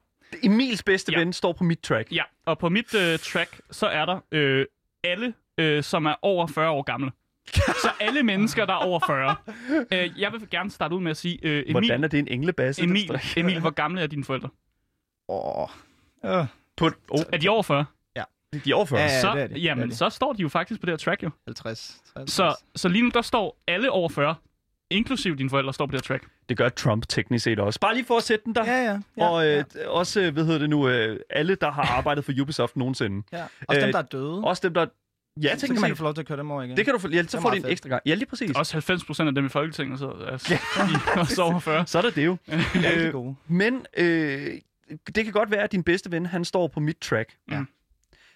[0.43, 1.19] Emils bedste Ja.
[1.19, 2.11] ven står på mit track.
[2.11, 4.65] Ja, og på mit øh, track, så er der øh,
[5.03, 7.11] alle, øh, som er over 40 år gamle.
[7.83, 9.35] så alle mennesker, der er over 40.
[9.91, 12.27] Øh, jeg vil gerne starte ud med at sige, øh, Emil, Hvordan er det en
[12.27, 12.83] englebasse?
[12.83, 14.49] Emil, Emil, hvor gamle er dine forældre?
[15.29, 15.67] Åh.
[16.25, 16.45] Øh.
[16.77, 17.85] På, oh, Er de over 40?
[18.65, 18.99] de er over 40.
[18.99, 19.21] Ja, ja.
[19.21, 19.53] så, det er de.
[19.53, 19.95] Det jamen, er de.
[19.95, 21.29] så står de jo faktisk på det her track, jo.
[21.47, 22.01] 50.
[22.17, 22.33] 50.
[22.33, 24.35] Så, så lige nu, der står alle over 40,
[24.89, 26.27] inklusive dine forældre, står på det her track.
[26.49, 27.79] Det gør Trump teknisk set også.
[27.79, 28.65] Bare lige for at sætte den der.
[28.65, 28.99] Ja, ja.
[29.17, 29.87] ja, og øh, ja.
[29.89, 33.23] også, øh, hvad hedder det nu, øh, alle, der har arbejdet for Ubisoft nogensinde.
[33.33, 33.43] ja.
[33.67, 34.43] Også dem, øh, der er døde.
[34.43, 34.85] Også dem, der...
[35.41, 36.77] Ja, så kan teknisk man få lov til at køre dem over igen.
[36.77, 37.71] Det kan du få, ja, så får meget en fedt.
[37.71, 38.01] ekstra gang.
[38.05, 38.51] Ja, lige præcis.
[38.55, 40.57] Også 90 procent af dem i Folketinget, så altså,
[41.17, 41.87] også over 40.
[41.87, 42.37] Så er det det jo.
[42.95, 43.35] øh, gode.
[43.47, 44.59] Men øh,
[45.15, 47.35] det kan godt være, at din bedste ven, han står på mit track.
[47.51, 47.63] Ja.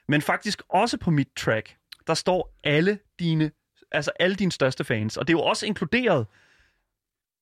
[0.07, 1.75] Men faktisk også på mit track,
[2.07, 3.51] der står alle dine,
[3.91, 5.17] altså alle dine største fans.
[5.17, 6.25] Og det er jo også inkluderet.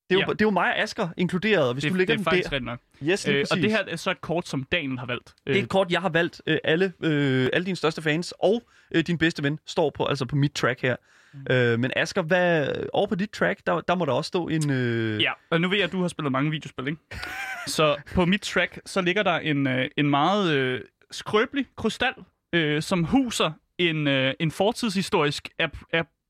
[0.10, 0.34] Det er, jo, Ja.
[0.34, 2.60] det er jo mig og Asger inkluderet, hvis Det, du lægger det er faktisk der...
[2.60, 2.80] nok.
[3.04, 5.34] Yes, Øh, og det her er så et kort, som Daniel har valgt.
[5.48, 6.42] Det er et kort, jeg har valgt.
[6.48, 10.26] Øh, alle, øh, alle dine største fans og øh, din bedste ven står på, altså
[10.26, 10.96] på mit track her.
[11.34, 11.46] Mm.
[11.56, 14.72] Øh, men Asger, hvad, over på dit track, der, der må der også stå en...
[14.72, 15.22] Øh...
[15.22, 17.02] Ja, og nu ved jeg, at du har spillet mange videospil, ikke?
[17.68, 20.82] Så på mit track, så ligger der en, øh, en meget øh,
[21.12, 22.14] skrøbelig krystal,
[22.54, 25.84] øh, som huser en, øh, en fortidshistorisk ap-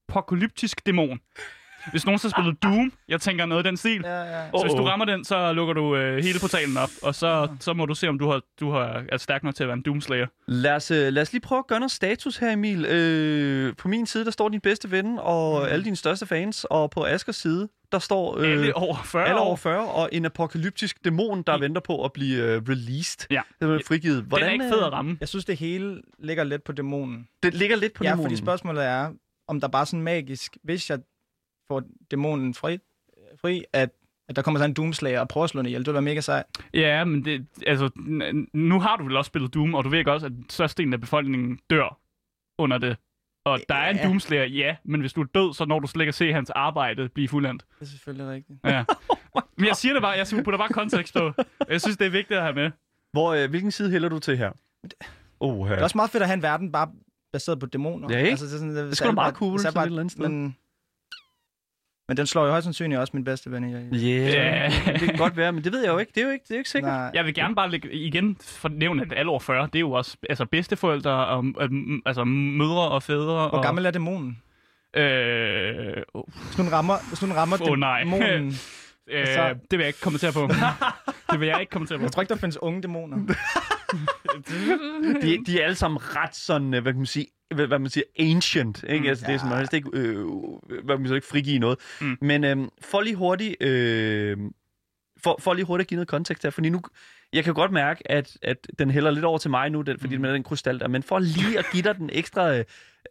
[0.09, 1.19] apokalyptisk dæmon.
[1.91, 4.01] Hvis nogen har spillet Doom, jeg tænker noget i den stil.
[4.03, 4.49] Ja, ja.
[4.51, 7.73] Så hvis du rammer den, så lukker du øh, hele portalen op, og så, så
[7.73, 9.81] må du se, om du, har, du har, er stærk nok til at være en
[9.83, 10.27] Doomslayer.
[10.47, 12.85] Lad os, øh, lad os lige prøve at gøre noget status her, Emil.
[12.85, 15.67] Øh, på min side, der står din bedste ven og mm.
[15.69, 19.39] alle dine største fans, og på Askers side, der står øh, Alle over 40 alle
[19.39, 19.55] over år.
[19.55, 23.27] 40, og en apokalyptisk dæmon, der venter på at blive øh, released.
[23.31, 23.41] Ja.
[23.61, 24.25] Det er frigivet.
[24.35, 25.17] Den er ikke fed at øh, ramme.
[25.19, 27.27] Jeg synes, det hele ligger lidt på dæmonen.
[27.43, 28.25] Det ligger lidt på Ja, dæmonen.
[28.25, 29.09] fordi spørgsmålet er,
[29.49, 30.99] om der bare sådan magisk, hvis jeg
[31.67, 32.77] får dæmonen fri,
[33.41, 33.89] fri at,
[34.29, 35.81] at der kommer sådan en doomslayer og prøver at slå den ihjel.
[35.81, 36.45] Det ville være mega sejt.
[36.73, 37.89] Ja, men det, altså,
[38.53, 41.01] nu har du vel også spillet Doom, og du ved ikke også, at størstedelen af
[41.01, 41.99] befolkningen dør
[42.57, 42.97] under det.
[43.45, 44.07] Og der er en Ja.
[44.07, 46.49] Doomslayer, ja, men hvis du er død, så når du slet ikke at se hans
[46.49, 47.65] arbejde blive fuldendt.
[47.79, 48.59] Det er selvfølgelig rigtigt.
[48.65, 48.83] Ja.
[49.57, 51.33] Men jeg siger det bare, jeg putter bare kontekst på.
[51.69, 52.71] Jeg synes, det er vigtigt at have med.
[53.11, 54.51] Hvor, øh, hvilken side hælder du til her?
[55.39, 55.73] Oh, her.
[55.73, 56.91] Det er også meget fedt at have en verden bare
[57.33, 58.07] baseret på dæmoner.
[58.11, 58.29] Ja, ikke?
[58.29, 60.19] Altså, det er, sådan, det, er sgu da meget cool, så sådan et eller andet.
[60.19, 60.55] Men,
[62.07, 63.73] men den slår jo højst sandsynligt også min bedste ven i.
[63.73, 63.93] Yeah.
[64.33, 64.71] Ja.
[64.93, 66.11] det kan godt være, men det ved jeg jo ikke.
[66.15, 66.91] Det er jo ikke, det er jo ikke sikkert.
[66.91, 67.11] Nej.
[67.13, 70.17] Jeg vil gerne bare lægge, igen fornævne, at alle over 40, det er jo også
[70.29, 71.69] altså bedsteforældre, og, øh,
[72.05, 73.25] altså mødre og fædre.
[73.49, 74.41] Hvor og, gammel er dæmonen?
[74.95, 77.99] Øh, oh, Hvis nu den rammer, hvis nu den rammer Åh, nej.
[78.03, 78.47] dæmonen...
[79.07, 80.47] øh, Så- det vil jeg ikke kommentere på.
[81.31, 82.03] det vil jeg ikke kommentere på.
[82.03, 83.17] Jeg tror ikke, der findes unge dæmoner.
[85.21, 87.89] De, de er alle sammen ret sådan, øh, hvad kan man sige, hvad, hvad man
[87.89, 88.83] siger, ancient.
[88.83, 88.99] Ikke?
[88.99, 89.09] Mm.
[89.09, 90.25] Altså, det er sådan, man helst ikke, øh,
[90.83, 91.79] hvad man sige, ikke frigive noget.
[92.01, 92.17] Mm.
[92.21, 94.37] Men øh, for lige hurtigt, øh,
[95.23, 96.81] for, for lige hurtigt at give noget kontekst her, fordi nu,
[97.33, 100.15] jeg kan godt mærke, at, at den hælder lidt over til mig nu, den, fordi
[100.15, 100.21] mm.
[100.21, 102.65] med den krystal der, men for lige at give dig den ekstra, øh,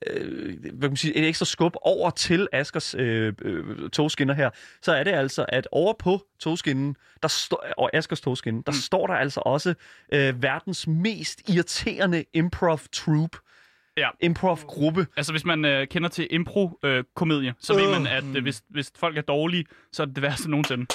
[0.07, 4.50] øh, hvad kan man sige, et ekstra skub over til Askers øh, øh, togskinner her,
[4.83, 8.78] så er det altså, at over på togskinnen, der står, og Askers togskinne, der mm.
[8.78, 9.74] står der altså også
[10.12, 13.38] øh, verdens mest irriterende improv troupe.
[13.96, 14.09] Ja.
[14.20, 15.07] Improv-gruppe.
[15.16, 17.90] Altså, hvis man øh, kender til impro-komedie, så ved Øh.
[17.90, 20.87] man, at øh, hvis, hvis folk er dårlige, så er det det værste nogensinde.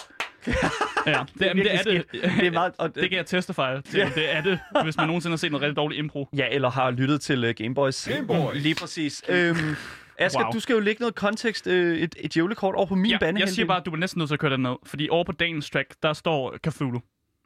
[1.07, 2.03] Ja, det, jamen, det er det.
[2.11, 3.99] Det er meget, og, Det kan jeg testify til.
[3.99, 4.09] Ja.
[4.15, 6.27] Det er det, hvis man nogensinde har set noget rigtig dårligt impro.
[6.37, 8.07] Ja, eller har lyttet til uh, Gameboys.
[8.07, 8.63] Gameboys.
[8.63, 9.23] Lige præcis.
[9.29, 9.57] Øhm,
[10.19, 10.51] Asger, wow.
[10.51, 13.39] Du skal jo lægge noget kontekst, øh, et, et djævlekort over på min Ja, bane.
[13.39, 15.23] jeg siger bare, at du er næsten nødt til at køre den ned, fordi over
[15.23, 17.01] på dagens track, der står Cthulhu.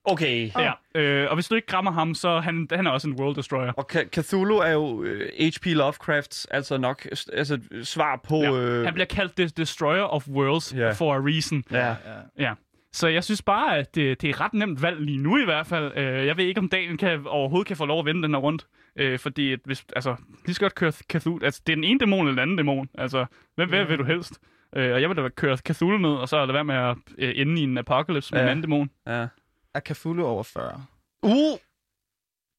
[0.10, 0.52] Okay.
[0.58, 0.72] Ja.
[1.02, 3.72] Øh, og hvis du ikke rammer ham, så han, han er også en world destroyer.
[3.72, 5.66] Og Cthulhu er jo øh, H.P.
[5.66, 8.42] Lovecrafts, altså nok øh, altså, svar på...
[8.42, 8.52] Ja.
[8.52, 10.92] Øh, Han bliver kaldt The Destroyer of Worlds Ja.
[10.92, 11.64] for a reason.
[11.72, 11.88] ja.
[11.88, 11.94] Ja.
[12.40, 12.54] Ja.
[12.98, 15.46] Så jeg synes bare, at det, det er et ret nemt valg lige nu i
[15.46, 15.98] hvert fald.
[15.98, 18.42] Øh, jeg ved ikke, om dagen kan, overhovedet kan få lov at vende den her
[18.42, 18.68] rundt.
[18.96, 21.40] Øh, fordi at hvis, altså, lige så godt køre Cthulhu.
[21.44, 22.90] Altså, det er den ene dæmon eller den anden dæmon.
[22.98, 24.40] Altså, hvad, hvad vil du helst?
[24.76, 27.34] Øh, og jeg vil da køre Cthulhu ned, og så lade være med at øh,
[27.36, 28.46] ende i en apocalypse med Ja.
[28.46, 28.90] en anden dæmon.
[29.08, 29.28] ja.
[29.74, 30.84] Er Cthulhu over 40?
[31.24, 31.58] Uh!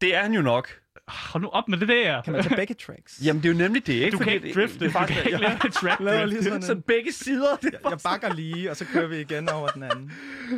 [0.01, 0.69] Det er han jo nok.
[1.09, 2.23] Hold nu op med det der.
[2.23, 3.21] Kan man tage begge tracks?
[3.25, 4.11] Jamen, det er jo nemlig det, ikke?
[4.11, 4.79] Du kan Fordi ikke det- drifte.
[4.79, 6.33] Det, er Du faktisk, kan ikke lave et track Laver drift.
[6.33, 7.57] lige sådan så begge sider.
[7.63, 10.13] Det er Jeg bakker lige, og så kører vi igen over den anden.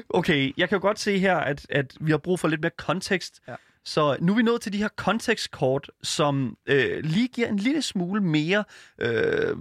[0.08, 2.72] Okay, jeg kan jo godt se her, at, at vi har brug for lidt mere
[2.78, 3.40] kontekst.
[3.48, 3.54] Ja.
[3.84, 7.82] Så nu er vi nået til de her kontekstkort, som øh, lige giver en lille
[7.82, 8.64] smule mere,
[8.98, 9.56] øh,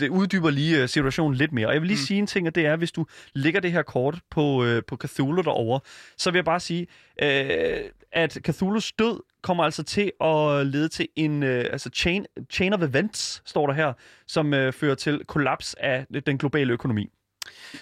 [0.00, 1.66] det uddyber lige øh, situationen lidt mere.
[1.66, 2.06] Og jeg vil lige mm.
[2.06, 4.96] sige en ting, og det er, hvis du lægger det her kort på, øh, på
[4.96, 5.80] Cthulhu derovre,
[6.16, 6.86] så vil jeg bare sige,
[7.22, 12.72] øh, at Cthulhus død kommer altså til at lede til en øh, altså chain, chain
[12.72, 13.92] of events, står der her,
[14.26, 17.08] som øh, fører til kollaps af den globale økonomi.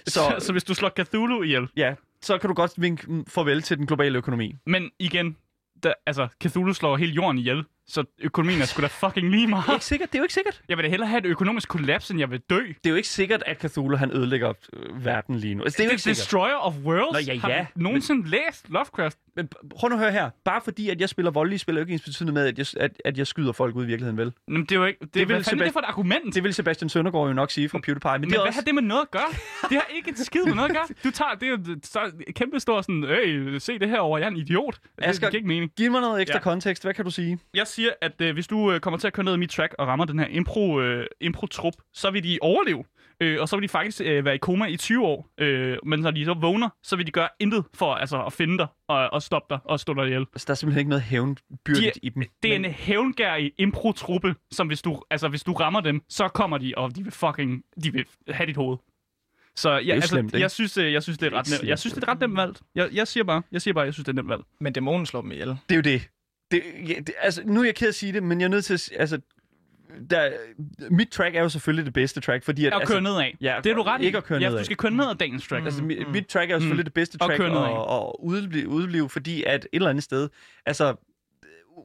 [0.07, 3.79] Så, så hvis du slår Cthulhu ihjel, Ja, så kan du godt vinke farvel til
[3.79, 4.55] den globale økonomi.
[4.67, 5.37] men igen,
[5.83, 9.73] der, altså, Cthulhu slår hele jorden ihjel, så økonomien er sgu da fucking lige meget.
[9.73, 10.63] Ikke sikkert, det er jo ikke sikkert.
[10.69, 12.59] Jeg vil da hellere have et økonomisk kollaps, end jeg vil dø.
[12.67, 15.63] Det er jo ikke sikkert, at Cthulhu han ødelægger øh, verden lige nu.
[15.63, 16.17] Altså, det er jo ikke sikkert.
[16.17, 17.27] Destroyer of Worlds?
[17.27, 17.67] Nå, ja, Har ja.
[17.75, 19.19] du nogensinde læst Lovecraft?
[19.37, 19.49] Men
[19.79, 20.31] prøv nu at høre her.
[20.45, 22.67] Bare fordi, at jeg spiller voldelige spil, er jo ikke ens betydende med, at jeg,
[22.83, 24.33] at, at jeg skyder folk ud i virkeligheden, vel?
[24.49, 25.01] Jamen, det er jo ikke...
[25.01, 26.35] Det, det vil er det Sebast- for et argument?
[26.35, 28.11] Det vil Sebastian Søndergaard jo nok sige fra PewDiePie.
[28.13, 28.61] Men, men det er hvad også...
[28.61, 29.29] har det med noget at gøre?
[29.69, 30.87] Det har ikke et skid med noget at gøre.
[31.05, 32.01] Du tager, det er jo så
[32.35, 34.75] kæmpe stor sådan, øh, se det her over, jeg er en idiot.
[34.99, 35.71] Det, Asger- det giver ikke mening.
[35.77, 36.43] Giv mig noget ekstra ja.
[36.43, 36.83] kontekst.
[36.83, 37.39] Hvad kan du sige?
[37.55, 39.75] Jeg siger, at øh, hvis du øh, kommer til at køre ned i mit track
[39.79, 42.85] og rammer den her impro, øh, impro-trup, så vil de overleve.
[43.21, 45.29] Øh, og så vil de faktisk øh, være i koma i 20 år.
[45.41, 48.59] Øh, men når de så vågner, så vil de gøre intet for altså, at finde
[48.59, 50.21] dig og, og stoppe dig og stå dig ihjel.
[50.21, 52.23] Altså, der er simpelthen ikke noget hævnbyrdigt De- i dem.
[52.43, 56.29] Det er Men- en hævngærig impro-truppe, som hvis du, altså, hvis du rammer dem, så
[56.29, 58.77] kommer de, og de vil fucking de vil have dit hoved.
[59.57, 61.51] Så ja, jo altså, slemt, jeg, synes, øh, jeg synes, det er, Det er ret
[61.63, 61.69] nemt.
[61.69, 62.61] Jeg synes, det er ret nemt valgt.
[62.75, 64.47] Jeg, jeg siger bare, jeg siger bare, jeg synes, det er nemt valgt.
[64.61, 65.49] Men dæmonen slår dem ihjel.
[65.49, 66.09] Det er jo det.
[66.51, 68.51] Det, ja, det altså, nu er jeg ked af at sige det, men jeg er
[68.51, 68.91] nødt til at...
[68.97, 69.21] Altså,
[70.11, 70.31] der,
[70.91, 72.65] mit track er jo selvfølgelig det bedste track, fordi...
[72.67, 73.31] At, At altså, køre nedad.
[73.41, 74.05] ja, det er du ret i.
[74.05, 74.59] ikke at køre ja, nedad.
[74.59, 75.65] du skal køre ned ad dagens track.
[75.65, 77.65] Altså, mit, mit track er jo selvfølgelig det bedste Og track at, nedad.
[77.91, 80.29] at udblive, udblive, fordi at et eller andet sted,
[80.67, 80.95] altså,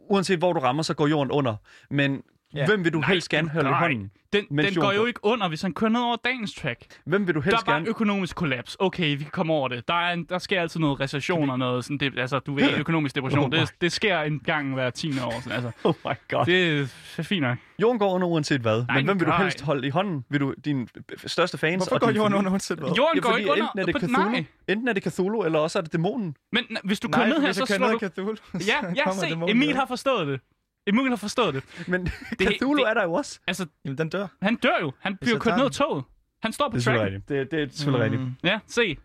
[0.10, 1.56] uanset hvor du rammer, så går jorden under.
[1.90, 2.24] Men
[2.56, 2.66] Ja.
[2.66, 4.12] hvem vil du Nej, helst gerne holde i hånden?
[4.34, 6.80] Den, den går jo ikke under, hvis han kører ned over dagens track.
[7.06, 7.88] Hvem vil du Der helst er bare gerne...
[7.90, 8.78] økonomisk kollaps.
[8.80, 9.88] Okay, vi kan komme over det.
[9.88, 11.98] Der, er en, der sker altid noget recession og noget sådan.
[11.98, 13.44] Det, altså, du ved, økonomisk depression.
[13.44, 13.58] Oh my.
[13.60, 15.42] det, det sker en gang hver 10 år.
[15.42, 16.46] Sådan, altså, Oh my god.
[16.46, 17.58] det er fint nok.
[17.82, 18.86] Jorden går under uanset hvad.
[18.88, 20.26] Nej, men hvem vil du helst holde i hånden?
[20.30, 20.88] Vil du din
[21.26, 21.88] største fans?
[21.88, 22.90] Hvorfor går jorden under uanset hvad?
[22.98, 23.64] Jorden Ja, går fordi ikke under.
[23.66, 24.46] enten er det Cthulhu, Nej.
[24.68, 26.36] enten er det Cthulhu, eller også er det dæmonen.
[26.52, 27.88] Men hvis du kører ned her, så slår
[28.18, 28.36] du...
[28.54, 29.28] Ja, ja, se.
[29.48, 30.40] Emil har forstået det.
[30.88, 31.64] Emil har forstået det.
[31.88, 32.06] Men
[32.40, 33.40] Det- Cthulhu det- er der jo også.
[33.48, 34.28] Altså, Jamen, den dør.
[34.42, 34.92] han dør jo.
[35.00, 35.78] Han bliver kørt ned af den.
[35.78, 36.04] toget.
[36.44, 37.06] Han står på Det er tracken.
[37.06, 37.30] rigtigt.
[37.30, 38.22] Det, det er selvfølgelig rigtigt.
[38.22, 38.34] Mm.
[38.44, 38.98] Ja, se.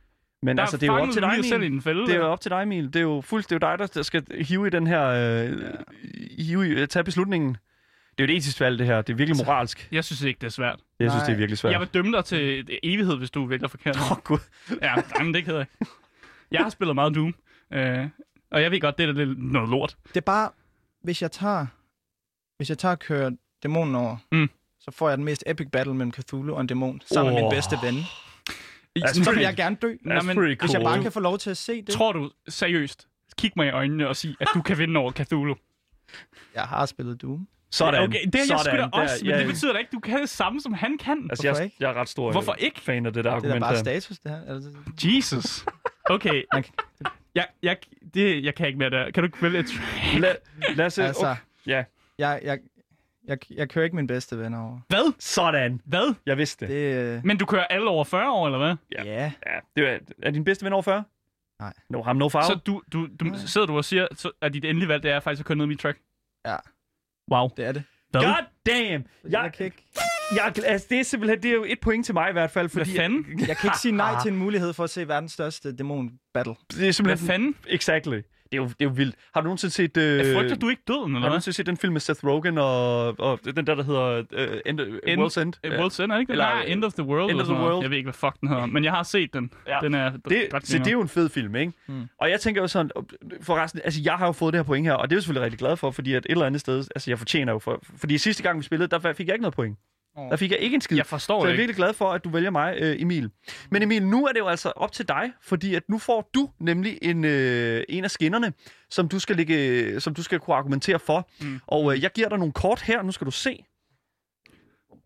[0.42, 1.76] Men Der altså, det er jo op til dig, lige selv i Emil.
[1.76, 2.06] en fælde.
[2.06, 2.86] Det er jo op til dig, Emil.
[2.86, 5.04] Det er jo fuldstændig dig, der- skal hive i den her...
[5.06, 5.58] Øh,
[6.38, 7.56] hive i, tage beslutningen.
[8.18, 9.02] det er jo et etisk valg, det her.
[9.02, 9.88] Det er virkelig moralsk.
[9.92, 10.80] Jeg synes ikke, det er svært.
[11.00, 11.26] Jeg synes, Nej.
[11.26, 11.72] det er virkelig svært.
[11.72, 13.96] Jeg vil dømme dig til evighed, hvis du vælger forkert.
[13.96, 14.38] Åh, oh, gud.
[14.82, 15.66] Ja, jamen, det keder jeg.
[16.50, 17.34] Jeg har spillet meget Doom,
[17.72, 18.06] øh,
[18.50, 19.96] og jeg ved godt, det er lidt noget lort.
[20.08, 20.50] Det er bare,
[21.02, 21.66] hvis jeg tager,
[22.56, 23.30] hvis jeg tager og kører
[23.62, 24.50] dæmonen over, Mm.
[24.80, 27.46] så får jeg den mest epic battle mellem Cthulhu og en dæmon, sammen med Åh.
[27.46, 27.94] min bedste ven.
[28.98, 29.94] That's Så vil jeg gerne dø.
[30.04, 30.84] Nå, men pretty Hvis jeg cool.
[30.94, 31.88] bare kan få lov til at se det.
[31.94, 33.08] Tror du seriøst,
[33.38, 35.54] kig mig i øjnene og sig, at du kan vinde over Cthulhu?
[36.54, 37.48] Jeg har spillet Doom.
[37.70, 38.02] Sådan.
[38.02, 39.92] Okay, det er jeg sgu da også, Der- men ja, det betyder da ikke, at
[39.92, 41.26] du kan det samme, som han kan.
[41.30, 41.76] Altså, Hvorfor jeg, ikke?
[41.80, 42.80] jeg er ret stor Hvorfor ikke?
[42.80, 44.54] fan af det der Det er argument bare status, det her.
[44.54, 44.70] Altså,
[45.04, 45.64] Jesus.
[46.10, 46.42] Okay.
[46.54, 46.64] Man
[47.34, 47.76] Jeg, jeg,
[48.14, 49.10] det, jeg kan ikke mere der.
[49.10, 50.20] Kan du ikke vælge et track?
[50.20, 50.34] Lad,
[50.74, 50.98] lad os...
[50.98, 51.36] altså, Okay.
[51.66, 51.84] Ja,
[52.18, 52.58] jeg, jeg,
[53.24, 54.80] jeg, jeg kører ikke min bedste ven over.
[54.88, 55.12] Hvad?
[55.18, 55.80] sådan.
[55.84, 56.14] Hvad?
[56.26, 56.74] Jeg vidste det.
[56.74, 58.76] Det, øh, Men du kører alle over 40 år, eller hvad?
[58.92, 59.04] Ja.
[59.04, 59.32] ja.
[59.46, 61.04] Ja, det er, er din bedste ven over 40?
[61.60, 61.72] Nej.
[61.90, 62.44] No ham, no foul.
[62.44, 65.20] Så du, du, du sidder du og siger, så, at dit endelige valg, det er
[65.20, 65.98] faktisk at køre ned mit track?
[66.46, 66.56] Ja.
[67.32, 67.48] Wow.
[67.56, 67.82] det er det.
[68.10, 68.20] Hvad?
[68.22, 68.80] God damn!
[68.80, 69.84] Jeg, Jeg, jeg, kan ikke,
[70.36, 72.70] jeg, altså, det er simpelthen det er jo et point til mig i hvert fald,
[72.72, 73.26] Hvad fordi fanden?
[73.48, 76.54] jeg kan ikke sige nej til en mulighed for at se verdens største dæmon battle.
[76.70, 77.26] det er Hvad simpelthen...
[77.28, 77.54] fanden?
[77.66, 78.20] Exactly.
[78.52, 79.14] Det er, jo, det er jo vildt.
[79.34, 79.96] Har du nogensinde set...
[79.96, 81.28] Øh, Jeg frygter du ikke døden, Har eller du hvad?
[81.30, 84.80] nogensinde set den film med Seth Rogen og, og den der, der hedder uh, End,
[84.80, 85.54] End- World's End?
[85.66, 86.32] Uh, World's End, er det ikke?
[86.32, 87.22] Eller, Nej, End of the World.
[87.22, 87.72] End eller of the sådan noget.
[87.72, 87.82] World.
[87.84, 89.50] Jeg ved ikke, hvad fuck den hedder, men jeg har set den.
[89.66, 89.78] Ja.
[89.82, 91.72] Den er Det, ret så det er jo en fed film, ikke?
[91.88, 92.02] Mm.
[92.20, 92.90] Og jeg tænker jo sådan,
[93.40, 95.44] forresten, altså jeg har jo fået det her point her, og det er jeg selvfølgelig
[95.44, 98.18] rigtig glad for, fordi at et eller andet sted, altså jeg fortjener jo for, fordi
[98.18, 99.78] sidste gang vi spillede, der fik jeg ikke noget point.
[100.30, 100.96] Der fik jeg ikke en skid.
[100.96, 101.60] Jeg forstår så jeg er ikke.
[101.60, 103.30] virkelig glad for, at du vælger mig, øh, Emil.
[103.70, 106.50] Men Emil, nu er det jo altså op til dig, fordi at nu får du
[106.60, 108.52] nemlig en, øh, en af skinnerne,
[108.90, 111.28] som du skal ligge, som du skal kunne argumentere for.
[111.40, 111.60] Mm.
[111.66, 113.64] Og øh, jeg giver dig nogle kort her, nu skal du se.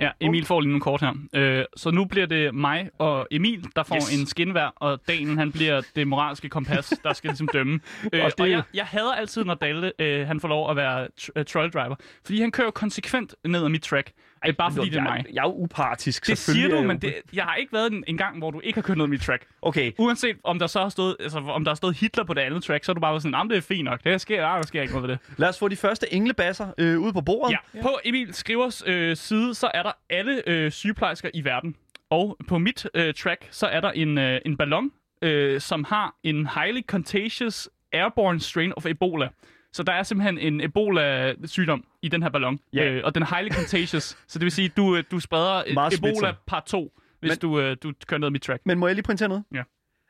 [0.00, 1.12] Ja, Emil får lige nogle kort her.
[1.34, 4.18] Øh, så nu bliver det mig og Emil, der får Yes.
[4.20, 7.80] en skin hver, og Daniel, han bliver det moralske kompas, der skal ligesom dømme.
[8.12, 10.70] Øh, Og og det jo- jeg, jeg hader altid, når Dalle, øh, han får lov
[10.70, 11.96] at være tr- øh, troll driver,
[12.26, 14.12] fordi han kører konsekvent ned ad mit track.
[14.44, 15.24] Ej, bare fordi det er jeg, mig.
[15.34, 17.72] Jeg er jo upartisk, Det siger er du, jeg men jo- det, jeg har ikke
[17.72, 19.46] været en, en gang, hvor du ikke har kørt ned ad mit track.
[19.62, 22.40] Okay, Uanset om der så har stået, altså, om der har stået Hitler på det
[22.40, 24.04] andet track, så er du bare sådan, at det er fint nok.
[24.04, 25.38] Det sker, ah, der sker ikke noget ved det.
[25.38, 27.56] lad os få de første englebasser øh, ud på bordet.
[27.74, 27.82] Ja.
[27.82, 31.76] På Emil Skrivers øh, side, så er der alle øh, sygeplejersker i verden.
[32.10, 34.90] Og på mit øh, track, så er der en, øh, en ballon,
[35.22, 39.28] øh, som har en highly contagious airborne strain of Ebola.
[39.72, 42.58] Så der er simpelthen en Ebola-sygdom i den her ballon.
[42.72, 42.84] Ja.
[42.84, 44.02] Øh, og den er highly contagious.
[44.28, 46.34] så det vil sige, at du, øh, du spreder Meget Ebola smitsom.
[46.46, 48.62] part 2, hvis Men- du, øh, du kører ned mit track.
[48.66, 49.44] Men må jeg lige pointere noget?
[49.54, 49.62] Ja.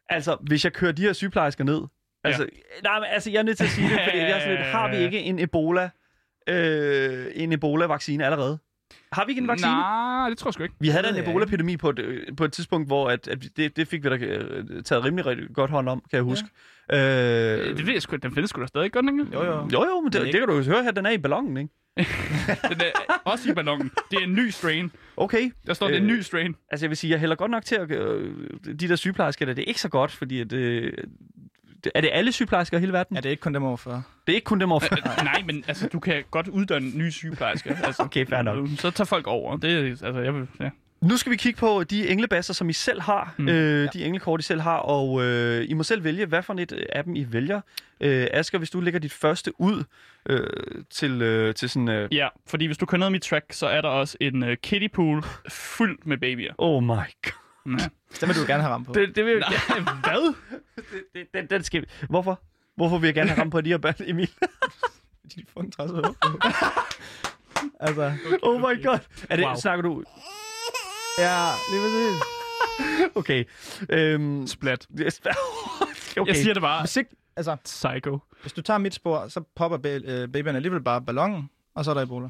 [0.09, 1.83] Altså, hvis jeg kører de her sygeplejersker ned...
[2.25, 2.46] Altså,
[2.83, 4.66] nej, men, altså, jeg er nødt til at sige det, fordi jeg er sådan lidt,
[4.66, 5.90] har vi ikke en Ebola,
[6.48, 8.59] øh, en Ebola-vaccine allerede?
[9.12, 9.72] Har vi ikke en vaccine?
[9.72, 10.75] Nej, det tror jeg sgu ikke.
[10.81, 13.77] Vi havde da en Ebola-epidemi på et, øh, på et tidspunkt, hvor at, at det,
[13.77, 16.48] det fik vi da øh, taget rimelig godt hånd om, kan jeg huske.
[16.90, 17.59] Ja.
[17.68, 19.33] Øh, Det ved jeg sgu, den findes sgu da stadig, den ikke?
[19.37, 19.68] Jo, jo.
[19.72, 21.70] jo, jo, men det, det kan du jo høre her, den er i ballonen, ikke?
[22.68, 23.90] Den er også i ballonen.
[24.11, 24.92] Det er en ny strain.
[25.16, 25.51] Okay.
[25.66, 26.55] Der står, det er en Øh, ny strain.
[26.70, 27.90] Altså, jeg vil sige, jeg hælder godt nok til at...
[27.90, 28.35] Øh,
[28.81, 31.05] de der sygeplejersker, der, det er ikke så godt, fordi at, øh, det,
[31.95, 33.16] er det alle sygeplejersker i hele verden?
[33.16, 34.03] Ja, det er ikke kun dem over 40.
[34.27, 37.12] Det er ikke kun dem over Øh, Nej, men altså, du kan godt uddanne nye
[37.12, 37.75] sygeplejersker.
[37.87, 38.68] Altså, Okay, fair nok.
[38.79, 39.57] Så tager folk over.
[39.57, 40.71] Det er, altså, jeg vil, ja.
[41.01, 43.35] Nu skal vi kigge på de englebasser, som I selv har.
[43.38, 43.49] Mm.
[43.49, 44.77] Øh, de englekort, I selv har.
[44.77, 47.61] Og øh, I må selv vælge, hvad for et af dem I vælger.
[48.01, 49.85] Øh, Asger, hvis du lægger dit første ud
[50.29, 50.47] øh,
[50.90, 51.88] til, øh, til sådan...
[51.88, 54.55] Øh, ja, fordi hvis du kører ned mit track, så er der også en uh,
[54.62, 56.53] kiddie pool fyldt med babyer.
[56.59, 57.41] oh my god.
[57.66, 57.88] Ja.
[58.20, 58.92] Den vil du gerne have ramt på.
[58.92, 60.35] Det, det vil, Nej, hvad?
[60.77, 62.40] det, det, den, den skal, hvorfor?
[62.77, 64.31] Hvorfor vil jeg gerne have ramt på de her band, Emil?
[65.37, 66.05] De fucking træs håb.
[67.81, 68.98] altså, Oh my god.
[69.31, 69.55] Er det, Wow.
[69.57, 70.05] Snakker du...
[71.18, 72.22] ja, lige præcis.
[73.14, 73.44] Okay.
[73.90, 74.87] Øhm, Splat.
[74.90, 76.27] okay.
[76.27, 76.81] Jeg siger det bare.
[76.83, 78.18] Hvis, ikke, altså, Psycho.
[78.40, 81.94] hvis du tager mit spor, så popper øh, babyerne alligevel bare ballonen, og så er
[81.94, 82.29] der Ebola.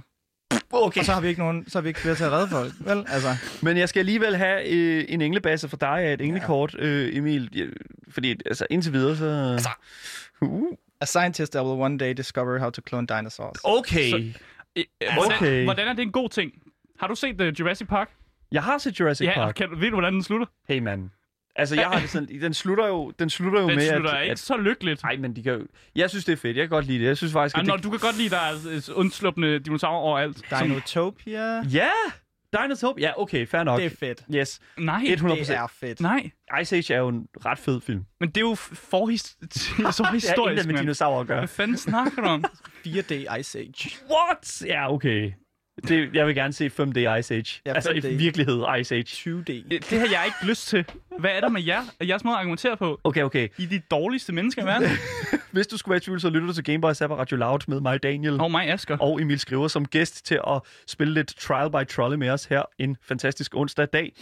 [0.72, 1.00] Okay.
[1.00, 2.72] Og så har vi ikke nogen, så har vi ikke flere til at redde folk,
[2.80, 3.04] vel?
[3.08, 3.28] Altså,
[3.62, 7.48] Men jeg skal alligevel have øh, en englebasse for dig af et englekort, øh, Emil.
[7.54, 7.64] Ja,
[8.08, 9.50] fordi altså, indtil videre, så...
[9.52, 9.68] Altså.
[10.40, 10.72] Uh.
[11.00, 13.56] a scientist that will one day discover how to clone dinosaurs.
[13.64, 14.10] Okay.
[14.10, 14.32] Så-
[14.76, 15.64] Øh, Hvordan, Okay.
[15.64, 16.52] hvordan er det en god ting?
[17.00, 18.10] Har du set uh, Jurassic Park?
[18.52, 19.54] jeg har set Jurassic ja, Park.
[19.54, 20.46] kan, du- ved du, hvordan den slutter?
[20.68, 21.10] Hey, man.
[21.56, 22.28] Altså, jeg har det sådan...
[22.40, 24.22] Den slutter jo, den slutter jo Den med, slutter at...
[24.22, 25.02] ikke at så lykkeligt.
[25.02, 25.66] Nej, men de kan jo...
[25.96, 26.56] Jeg synes, det er fedt.
[26.56, 27.06] Jeg kan godt lide det.
[27.06, 27.84] Jeg synes faktisk, Ej, at når det...
[27.84, 30.42] du kan godt lide, der er undslupne dinosaurer overalt.
[30.48, 31.62] Som, Dinotopia.
[31.68, 31.90] Ja!
[32.62, 32.94] Dinosaur.
[32.98, 33.78] Ja, okay, fair nok.
[33.80, 34.22] Det er fedt.
[34.34, 34.60] Yes.
[34.78, 36.00] nej, 100 Det er fedt.
[36.00, 36.30] nej.
[36.62, 38.04] Ice Age er jo en ret fed film.
[38.20, 39.36] Men det er jo forhis-
[39.92, 40.78] så Det historisk, intet med mand.
[40.82, 41.38] dinosaurer at gøre.
[41.38, 42.44] Hvad fanden snakker du om?
[42.86, 43.90] 4D Ice Age.
[44.10, 44.62] What?
[44.66, 45.32] Ja, okay.
[45.88, 47.60] Det, jeg vil gerne se 5D Ice Age.
[47.66, 48.06] Ja, altså 5D.
[48.06, 49.04] i virkelighed Ice Age.
[49.04, 49.52] 20D.
[49.68, 50.84] Det har jeg ikke lyst til.
[51.18, 51.80] Hvad er der med jer?
[52.02, 53.00] Jeres måde at argumentere på?
[53.04, 53.48] Okay, okay.
[53.58, 54.88] I er de dårligste mennesker i verden.
[55.52, 57.80] hvis du skulle være i tvivl, så lytter du til Gameboy Zapper Radio Loud med
[57.80, 58.40] mig, Daniel.
[58.40, 58.96] Og mig, Asger.
[59.00, 62.62] og Emil Skriver som gæst til at spille lidt Trial by Trolley med os her
[62.78, 64.12] en fantastisk onsdag dag.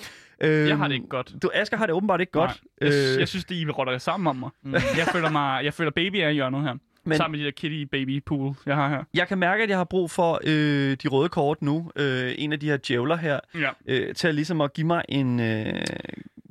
[0.40, 1.32] Øhm, Jeg har det ikke godt.
[1.42, 2.50] Du, Asger har det åbenbart ikke godt.
[2.80, 4.50] Nej, jeg, Øh, jeg synes, det I rotter sammen om mig.
[4.62, 4.72] Mm.
[4.72, 6.74] Jeg føler mig, jeg føler baby er i hjørnet her.
[7.04, 7.16] Men- Men...
[7.16, 9.04] Sammen med de der kitty baby pool, jeg har her.
[9.14, 11.90] jeg kan mærke, at jeg har brug for øh, de røde kort nu.
[11.96, 13.40] Øh, en af de her djævler her.
[13.54, 13.70] Ja.
[13.86, 15.40] Øh, til at ligesom at give mig en...
[15.40, 15.74] Øh,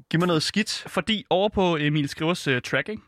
[0.09, 0.83] give mig noget skidt.
[0.87, 3.03] Fordi over på Emil Skrivers uh, tracking,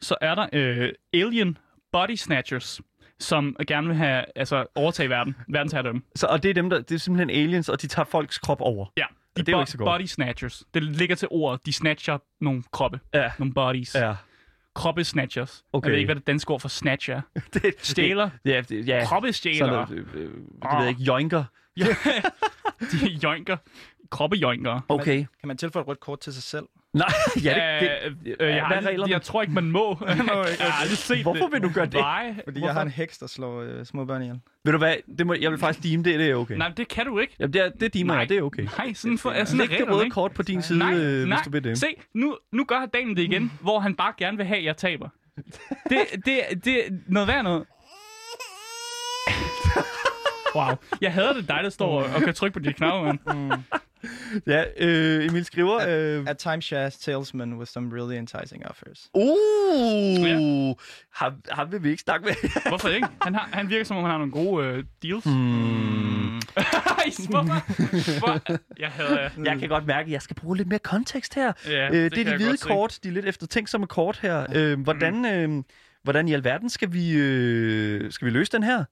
[0.00, 0.42] så er der
[0.82, 0.88] uh,
[1.20, 1.58] Alien
[1.92, 2.80] Body Snatchers,
[3.20, 6.02] som gerne vil have, altså, overtage verden, verdensherredømme.
[6.16, 8.60] Så, og det er dem, der, det er simpelthen aliens, og de tager folks krop
[8.60, 8.86] over.
[8.96, 9.04] Ja,
[9.36, 9.86] de det er bo- ikke så godt.
[9.98, 10.64] body snatchers.
[10.74, 11.66] Det ligger til ordet.
[11.66, 13.00] De snatcher nogle kroppe.
[13.14, 13.30] Ja.
[13.38, 13.94] Nogle bodies.
[13.94, 14.14] Ja.
[14.74, 15.64] Kroppe snatchers.
[15.72, 15.86] Okay.
[15.86, 17.20] Jeg ved ikke, hvad det danske ord for snatch er.
[17.54, 18.30] Det, Stjæler.
[18.44, 19.04] Ja, det, ja.
[19.06, 21.44] Kroppe Sådan øh, øh, det ved jeg ikke, joinker.
[21.76, 21.86] Ja.
[22.92, 23.56] de joinker.
[24.10, 24.80] Kroppe joinker.
[24.88, 25.16] Okay.
[25.40, 26.64] Kan man tilføje et rødt kort til sig selv?
[26.94, 27.08] Nej,
[27.44, 29.12] ja, det, Øh, det, øh, jeg, har reglerne?
[29.12, 29.98] jeg tror ikke, man må.
[30.06, 31.52] jeg har aldrig set Hvorfor det.
[31.52, 31.94] vil du gøre det?
[31.94, 32.66] Nej, Fordi hvorfor?
[32.66, 34.40] jeg har en heks, der slår øh, små børn ihjel.
[34.64, 36.54] Ved du hvad, det må, jeg vil faktisk dime det, det er okay.
[36.56, 37.36] Nej, det kan du ikke.
[37.40, 38.66] Jamen, det, er, det dimer jeg, det er okay.
[38.78, 41.36] Nej, sådan, for, sådan er Læg det røde kort på din side, Nej, øh, nej.
[41.36, 41.78] hvis du vil det.
[41.78, 44.76] Se, nu, nu gør Daniel det igen, hvor han bare gerne vil have, at jeg
[44.76, 45.08] taber.
[45.88, 47.64] Det, det, det er noget værd noget.
[50.54, 50.64] Wow.
[51.00, 53.18] Jeg hader det dig, der står og kan trykke på de knapper, mand.
[54.46, 55.80] Ja, øh, Emil skriver...
[55.88, 59.08] Øh, A timeshare salesman with some really enticing offers.
[59.14, 60.72] uh, Ja.
[61.14, 62.34] ham, ham vil vi ikke snakke med.
[62.68, 63.08] Hvorfor ikke?
[63.22, 65.26] Han, har, han virker som om, han har nogle gode øh, deals.
[66.56, 68.18] Ej, hvorfor?
[68.18, 68.40] Hvor?
[68.78, 69.30] Jeg jer.
[69.44, 71.52] Jeg kan godt mærke, at jeg skal bruge lidt mere kontekst her.
[71.66, 72.68] Ja, øh, det det, er de hvide godt se.
[72.68, 74.46] kort, de er lidt eftertænksomme kort her.
[74.54, 75.64] Øh, hvordan, øh,
[76.02, 78.84] hvordan i alverden skal vi, øh, skal vi løse den her?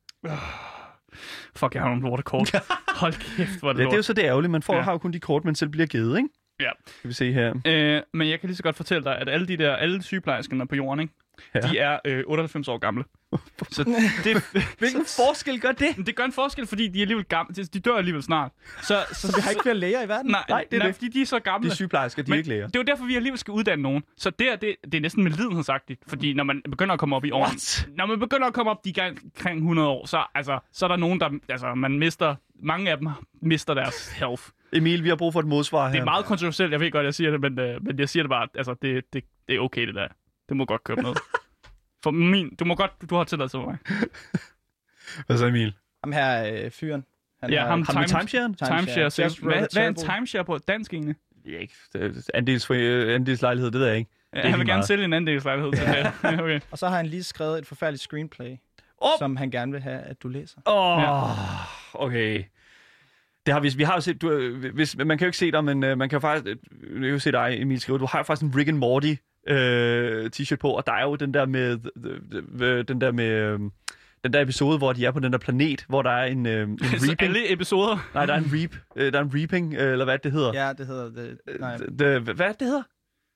[1.56, 2.54] Fuck, jeg har nogle lortekort.
[2.88, 3.90] Hold kæft, hvor er det Ja, lort.
[3.90, 4.50] det er jo så det ærgerlige.
[4.50, 4.80] Man får, Ja.
[4.82, 6.28] har jo kun de kort, man selv bliver givet, ikke?
[6.60, 6.70] Ja.
[6.86, 7.54] Skal vi se her.
[7.66, 10.66] Øh, men jeg kan lige så godt fortælle dig, at alle de der, alle sygeplejerskerne
[10.68, 11.14] på jorden, ikke?
[11.54, 11.60] Ja.
[11.60, 13.04] de er øh, 98 år gamle.
[13.70, 13.84] Så
[14.24, 14.36] det,
[14.78, 16.06] Hvilken forskel gør det?
[16.06, 17.54] det gør en forskel, fordi de er alligevel gamle.
[17.54, 18.50] De, dør alligevel snart.
[18.82, 20.30] Så, så, Så vi har ikke flere læger i verden?
[20.30, 20.94] Nej, Nej, det er nej det.
[20.94, 21.66] fordi de er så gamle.
[21.68, 22.66] De er sygeplejersker, de er ikke læger.
[22.66, 24.02] Det er jo derfor, vi alligevel skal uddanne nogen.
[24.16, 26.00] Så det, er, det, det er næsten med lidenhedsagtigt.
[26.06, 27.44] Fordi når man begynder at komme op i årene...
[27.46, 27.88] What?
[27.96, 30.88] Når man begynder at komme op de gang- omkring 100 år, så, altså, så er
[30.88, 31.30] der nogen, der...
[31.48, 32.34] Altså, man mister...
[32.62, 33.08] Mange af dem
[33.42, 34.42] mister deres health.
[34.72, 35.92] Emil, vi har brug for et modsvar her.
[35.92, 38.22] Det er meget kontroversielt, jeg ved godt, jeg siger det, men, øh, men jeg siger
[38.22, 40.08] det bare, altså, det, det, det er okay, det der.
[40.48, 41.14] Det må godt køre ned.
[42.02, 43.78] For min, du må godt, du har tilladelse for mig.
[45.26, 45.74] Hvad så, Emil?
[46.04, 47.04] Ham her øh, fyren.
[47.42, 48.54] Han Ja, har- ham- med Time-?
[48.54, 49.04] Timeshare.
[49.04, 51.14] Just wrote Hvad, hvad er en timeshare på dansk egentlig?
[51.46, 51.74] Ja, ikke.
[51.94, 54.10] Er Andels, øh, andelslejlighed, det ved jeg ikke.
[54.34, 54.86] Ja, er han vil gerne meget.
[54.86, 56.12] sælge en andelslejlighed til det.
[56.40, 56.60] Okay.
[56.70, 58.56] Og så har han lige skrevet et forfærdeligt screenplay,
[59.02, 59.10] Åh!
[59.18, 60.58] som han gerne vil have, at du læser.
[60.66, 61.32] Åh, oh, Ja.
[61.94, 62.44] okay.
[63.46, 65.50] Det har vi, vi har jo set, du, øh, hvis, man kan jo ikke se
[65.52, 66.56] dig, men uh, man kan jo faktisk, øh,
[66.92, 69.14] jeg kan jo se dig, Emil skrive, du har jo faktisk en Rick and Morty
[69.48, 71.78] øh, t-shirt på, og der er jo den der med,
[72.62, 73.60] øh, den der med, øh,
[74.24, 76.68] den der episode, hvor de er på den der planet, hvor der er en, øh,
[76.68, 77.22] en Så reaping.
[77.22, 78.10] alle episoder.
[78.14, 80.66] Nej, der er en reap, øh, der er en reaping, øh, eller hvad det hedder.
[80.66, 81.38] Ja, det hedder det.
[81.60, 81.78] Nej.
[81.82, 82.82] Øh, det, hvad er det hedder?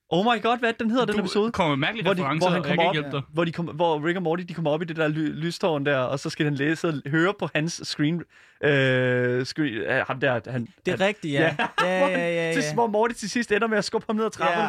[0.09, 1.45] Oh my god, hvad den hedder, den episode?
[1.45, 3.23] Du kommer med mærkelige Hvor de- referencer, hvor han kommer kan op- ikke hjælpe dig.
[3.33, 5.85] hvor, de kom, hvor Rick og Morty de kommer op i det der ly, lystårn
[5.85, 8.23] der, og så skal han læse og høre på hans screen...
[8.63, 11.55] Øh, screen øh, ham der, han, Det er rigtigt, ja.
[11.59, 12.53] Ja, ja, ja, ja.
[12.61, 14.63] Til, hvor Morty til sidst ender med at skubbe ham ned ad trappen.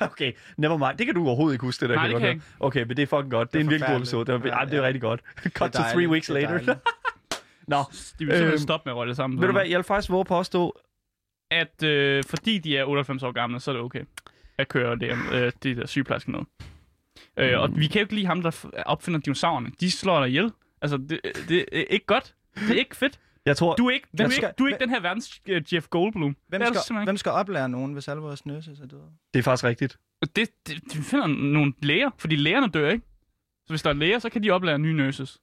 [0.00, 0.06] Ja.
[0.06, 0.98] okay, never mind.
[0.98, 1.94] Det kan du overhovedet ikke huske, det der.
[1.96, 2.44] Nej, kan det kan godt.
[2.60, 3.52] Okay, men det er fucking godt.
[3.52, 4.32] Det er, Det en er virkelig god episode.
[4.32, 4.86] Det er, ja, det er Ja.
[4.86, 5.20] rigtig godt.
[5.48, 6.48] Cut to three weeks Det er later.
[6.58, 6.68] dejligt.
[6.68, 7.40] De
[7.74, 9.40] Nå, vil simpelthen Øhm, stoppe med at rolle det sammen.
[9.40, 10.78] ved du hvad, jeg vil faktisk våge på at stå...
[11.50, 14.00] At øh, fordi de er 98 år gamle, så er det okay
[14.58, 16.40] at køre det, øh, de der sygeplejersker ned.
[17.36, 19.70] Øh, og vi kan jo ikke lide ham, der opfinder dinosaurerne.
[19.80, 20.52] De slår dig ihjel.
[20.82, 22.34] Altså, det, det er ikke godt.
[22.54, 23.20] Det er ikke fedt.
[23.46, 23.74] Jeg tror...
[23.74, 25.88] Du er ikke, du er skal- ikke, du er ikke den her verdens uh, Jeff
[25.88, 26.36] Goldblum.
[26.48, 29.02] Hvem Det skal, simpelthen hvem skal oplære nogen, hvis alle vores nurses er døde?
[29.34, 29.98] Det er faktisk rigtigt.
[30.36, 33.04] Det, det, de finder nogle læger, fordi lægerne dør ikke.
[33.66, 35.38] Så hvis der er læger, så kan de oplære nye nurses.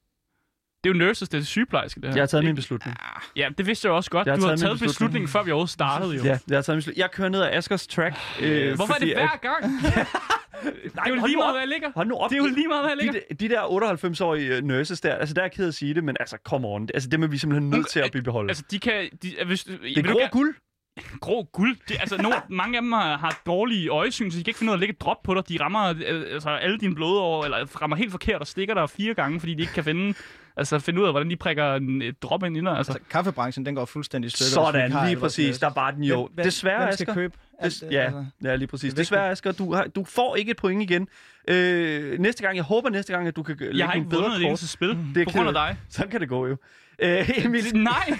[0.86, 2.16] Det er jo nurses, det er sygeplejerske, det her.
[2.16, 2.98] Jeg har taget Det- min beslutning.
[3.36, 4.26] Ja, det vidste jeg også godt.
[4.28, 4.90] Jeg har Du har taget beslutning.
[4.90, 6.24] beslutningen, før vi overhovedet startede jo.
[6.24, 6.98] Ja, jeg har taget min beslutning.
[7.02, 8.16] Jeg kører ned ad Askers track.
[8.42, 9.64] Øh, Hvorfor er det hver gang?
[9.84, 11.90] det er jo lige meget, hvad jeg ligger.
[11.96, 12.30] Hold nu op.
[12.30, 13.20] Det er jo lige meget, hvad jeg ligger.
[13.30, 16.18] de, de der 98-årige nurses der, altså der er jeg ked at sige det, men
[16.20, 16.90] altså, come on.
[16.94, 18.50] Altså, dem er vi simpelthen nødt til at beholde.
[18.50, 19.10] Altså, de kan...
[19.24, 20.56] De, hvis, det er grå guld.
[21.26, 21.78] grå guld.
[21.90, 24.72] Det, altså, nogle, mange af dem har, har dårlige øjesyn, så de kan ikke finde
[24.72, 25.50] ud af at lægge et drop på dig.
[25.50, 29.14] De rammer øh, altså, alle dine blodår, eller rammer helt forkert og stikker dig fire
[29.14, 30.14] gange, fordi de ikke kan finde,
[30.58, 32.60] altså, finde ud af, hvordan de prikker en, et drop ind i.
[32.60, 32.72] Altså.
[32.74, 34.50] Altså, kaffebranchen, den går fuldstændig i stykker.
[34.50, 35.46] Sådan, har lige præcis.
[35.48, 35.60] nurses.
[35.60, 36.30] Der var den jo.
[36.34, 37.14] Hvem- Desværre, hvem skal Asger.
[37.14, 37.92] købe alt Des, det?
[37.92, 38.94] ja, Altså, ja, lige præcis.
[38.94, 41.08] det er Desværre, Asger, du, har, du får ikke et point igen.
[41.48, 44.22] Øh, næste gang, jeg håber næste gang, at du kan lægge Jeg har ikke bedre
[44.22, 45.78] vundet et eneste spil Det er på grund af dig.
[45.90, 46.58] Sådan kan det gå jo.
[47.00, 48.20] Øh, Emil, Nej!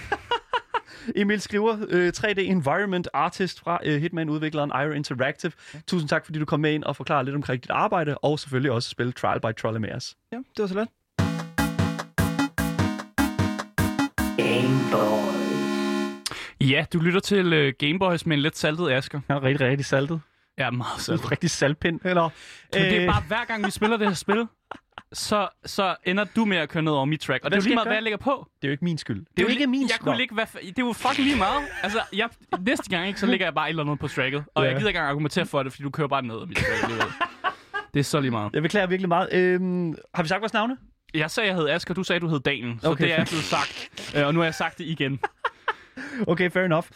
[1.16, 5.52] Emil skriver, øh, 3D Environment Artist fra øh, Hitman-udvikleren Ira Interactive.
[5.86, 8.70] Tusind tak, fordi du kom med ind og forklarede lidt omkring dit arbejde, og selvfølgelig
[8.72, 10.16] også spille Trial by Trolley med os.
[10.32, 10.88] Ja, det var så let.
[16.60, 19.20] Ja, du lytter til uh, Gameboys med en lidt saltet Asker.
[19.28, 20.20] Ja, rigtig, rigtig saltet.
[20.58, 21.30] Ja, meget saltet.
[21.32, 22.00] rigtig saltpind.
[22.04, 22.22] Eller,
[22.72, 24.46] Men det er bare, hver gang vi spiller det her spil,
[25.12, 27.44] så, så ender du med at køre ned over mit track.
[27.44, 28.46] Og det er jo lige jeg meget, hvad jeg lægger på.
[28.62, 29.18] det er jo ikke min skyld.
[29.18, 30.04] Det er jo ikke min Jeg skyld.
[30.04, 31.62] kunne ligge, hvad, det er jo fucking lige meget.
[31.82, 32.28] Altså, jeg,
[32.60, 34.44] næste gang, ikke, så ligger jeg bare et eller andet på tracket.
[34.54, 34.68] Og Ja.
[34.70, 37.02] jeg gider ikke engang argumentere for det, fordi du kører bare ned af mit track.
[37.94, 38.50] Det er så lige meget.
[38.54, 39.28] Jeg beklager virkelig meget.
[39.32, 40.76] Øhm, har vi sagt vores navne?
[41.14, 42.78] Jeg sagde, jeg hed Asger, du sagde, du hed Daniel.
[42.80, 43.04] Så Okay.
[43.04, 43.90] det er blevet sagt.
[44.16, 45.20] Øh, Og nu har jeg sagt det igen.
[46.26, 46.86] Okay, fair enough.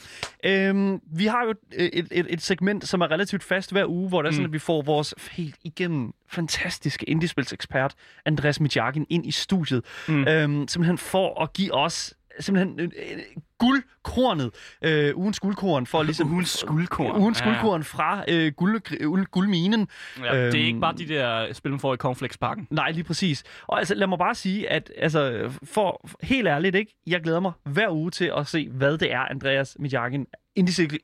[0.44, 4.22] Øhm, vi har jo et, et, et segment, som er relativt fast hver uge, hvor
[4.22, 4.50] der er sådan, Mm.
[4.50, 7.94] at vi får vores helt igennem fantastiske indiespilsekspert,
[8.26, 9.84] Andreas Mijakin, ind i studiet.
[10.08, 10.28] Mm.
[10.28, 13.18] Øhm, simpelthen for at give os simpelthen øh, øh,
[13.58, 14.50] guldkornet,
[14.82, 16.30] øh, ugens guldkorn, for ligesom...
[16.32, 17.20] Ugens skuldkorn.
[17.20, 19.88] Ugens guldkorn fra øh, guld, guld, guldminen.
[20.18, 22.66] Ja, det er Øhm, ikke bare de der spil, man får i Cornflakes-pakken.
[22.70, 23.44] Nej, lige præcis.
[23.66, 27.52] Og altså, lad mig bare sige, at altså, for helt ærligt, ikke, jeg glæder mig
[27.64, 30.26] hver uge til at se, hvad det er, Andreas Mijakin,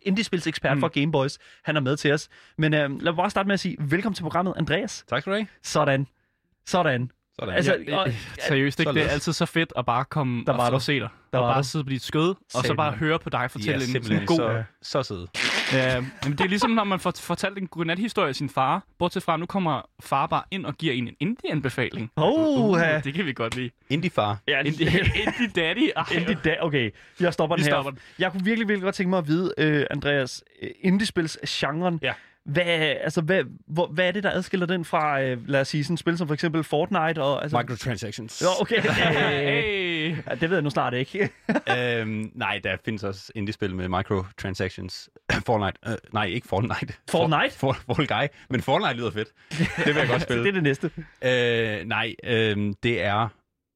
[0.03, 0.77] indiespilsekspert mm.
[0.77, 0.81] Mm.
[0.81, 2.29] for Gameboys, han er med til os.
[2.59, 5.05] Men øh, lad mig bare starte med at sige, velkommen til programmet, Andreas.
[5.09, 5.47] Tak skal du have.
[5.63, 6.07] Sådan.
[6.67, 7.11] Sådan.
[7.41, 7.55] Sådan.
[7.55, 8.09] Altså, Altså, og,
[8.49, 8.93] Seriøst, ikke?
[8.93, 10.75] Det er altid så fedt at bare komme Der var du.
[10.75, 11.09] og se dig.
[11.33, 13.85] Der og var bare sidde på dit skød, og så bare høre på dig fortælle
[13.97, 14.37] en sådan god...
[14.37, 15.27] så, så søde.
[15.73, 18.83] Ja, men det er ligesom, når man får fortalt en godnat-historie af sin far.
[18.99, 22.11] Bortset fra, nu kommer far bare ind og giver en en indie-anbefaling.
[22.17, 23.01] Oh, ja.
[23.01, 23.71] det kan vi godt lide.
[23.91, 24.39] Indie-far.
[24.49, 24.87] Ja, Indie,
[25.27, 25.91] indie daddy.
[25.97, 27.75] Ej, Indie da- okay, jeg stopper Vi den her.
[27.75, 28.01] stopper den.
[28.19, 31.99] Jeg kunne virkelig, virkelig godt tænke mig at vide, øh, Andreas, øh, indiespils-genren.
[32.03, 32.13] Ja.
[32.47, 35.85] Hvad, altså, hvad, hvor, hvad er det, der adskiller den fra, øh, lad os sige,
[35.85, 37.23] sådan et spil som for eksempel Fortnite?
[37.23, 38.43] Og, altså, Microtransactions.
[38.43, 38.81] Jo, okay.
[38.91, 40.17] hey.
[40.27, 41.31] Ja, det ved jeg nu snart ikke.
[41.79, 45.09] øhm, nej, der findes også indie-spil med microtransactions.
[45.47, 45.79] Fortnite.
[45.87, 46.95] Øh, nej, ikke Fortnite.
[47.11, 47.55] Fortnite?
[47.57, 48.27] For, for, Fall Guy.
[48.51, 49.29] Men Fortnite lyder fedt.
[49.59, 50.43] Det vil jeg godt spille.
[50.43, 50.91] det er det næste.
[51.23, 53.29] Øh, nej, øh, det er,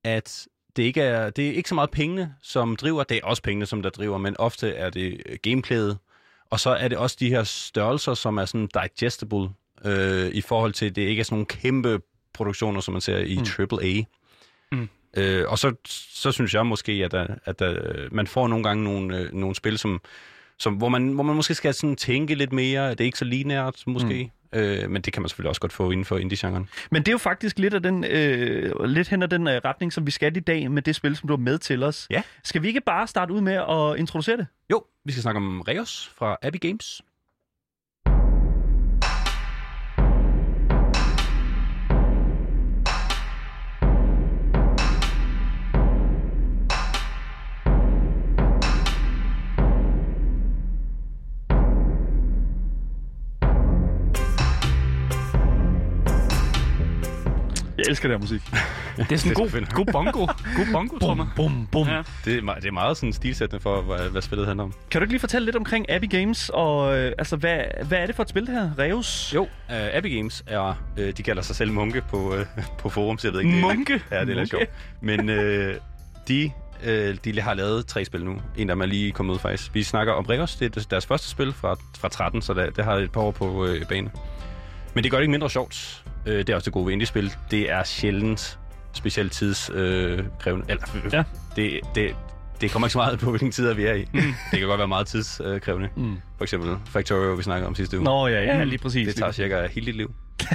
[0.05, 0.47] at
[0.77, 3.03] det ikke er, det er ikke så meget pengene, som driver.
[3.03, 5.99] Det er også pengene, som der driver, men ofte er det gameplayet.
[6.51, 9.49] Og så er det også de her størrelser, som er sådan digestible
[9.85, 12.01] øh, i forhold til, at det ikke er sådan nogle kæmpe
[12.33, 13.45] produktioner, som man ser i Mm.
[13.73, 14.03] AAA.
[14.73, 14.89] Mm.
[15.17, 18.85] Øh, og så, så synes jeg måske, at, der, at der, man får nogle gange
[18.85, 20.01] nogle, øh, nogle spil, som,
[20.59, 22.91] som, hvor, man, hvor man måske skal sådan tænke lidt mere.
[22.91, 24.25] Det er ikke så lineært, måske.
[24.25, 24.40] Mm.
[24.53, 26.69] Øh, men det kan man selvfølgelig også godt få inden for indie-genren.
[26.91, 29.93] Men det er jo faktisk lidt, af den, øh, lidt hen ad den øh, retning,
[29.93, 32.07] som vi skal i dag med det spil, som du har med til os.
[32.11, 32.23] Ja.
[32.45, 34.47] Skal vi ikke bare starte ud med at introducere det?
[34.71, 37.03] Jo, vi skal snakke om Reos fra Abbey Games.
[57.91, 58.41] Elsker det her musik.
[58.97, 59.73] Det er sådan en god, fedt.
[59.75, 60.27] god bongo.
[60.57, 61.27] God bongo, trommer.
[61.37, 61.89] Bum, bum.
[61.89, 62.03] Ja.
[62.25, 64.75] Det er, me- det er meget sådan stilsættende for, hvad, hvad spillet handler om.
[64.91, 68.07] Kan du ikke lige fortælle lidt omkring Abbey Games, og øh, altså, hvad, hvad er
[68.07, 68.71] det for et spil, det her?
[68.79, 69.33] Reus?
[69.35, 72.45] Jo, uh, Abbey Games er, uh, de kalder sig selv munke på, uh,
[72.79, 73.53] på forum, så jeg ved ikke.
[73.53, 73.93] det er Munke?
[74.11, 74.51] Ja, det er lidt Munke.
[74.51, 74.69] sjovt.
[75.01, 75.75] Men uh,
[76.29, 76.51] de,
[76.83, 78.33] uh, de har lavet tre spil nu.
[78.57, 79.75] En af dem er lige kommet ud faktisk.
[79.75, 82.85] Vi snakker om Reos, det er deres første spil fra, fra 13, så det, det
[82.85, 84.11] har et par år på uh, banen.
[84.95, 86.05] Men det gør det ikke mindre sjovt.
[86.27, 87.33] Uh, det er også det gode ved indie-spil.
[87.51, 88.59] Det er sjældent
[88.93, 90.23] specielt tidskrævende.
[90.25, 90.65] Uh, krævende.
[90.69, 91.23] eller, Ja.
[91.57, 92.17] det, det,
[92.61, 94.05] det kommer ikke så meget på, hvilken tider vi er i.
[94.13, 94.21] Mm.
[94.51, 95.89] Det kan godt være meget tidskrævende.
[95.97, 96.17] Mm.
[96.37, 98.05] For eksempel Factorio, vi snakkede om sidste uge.
[98.05, 98.69] Nå ja, ja, Mm.
[98.71, 99.07] lige præcis.
[99.09, 100.15] Det tager cirka hele dit liv.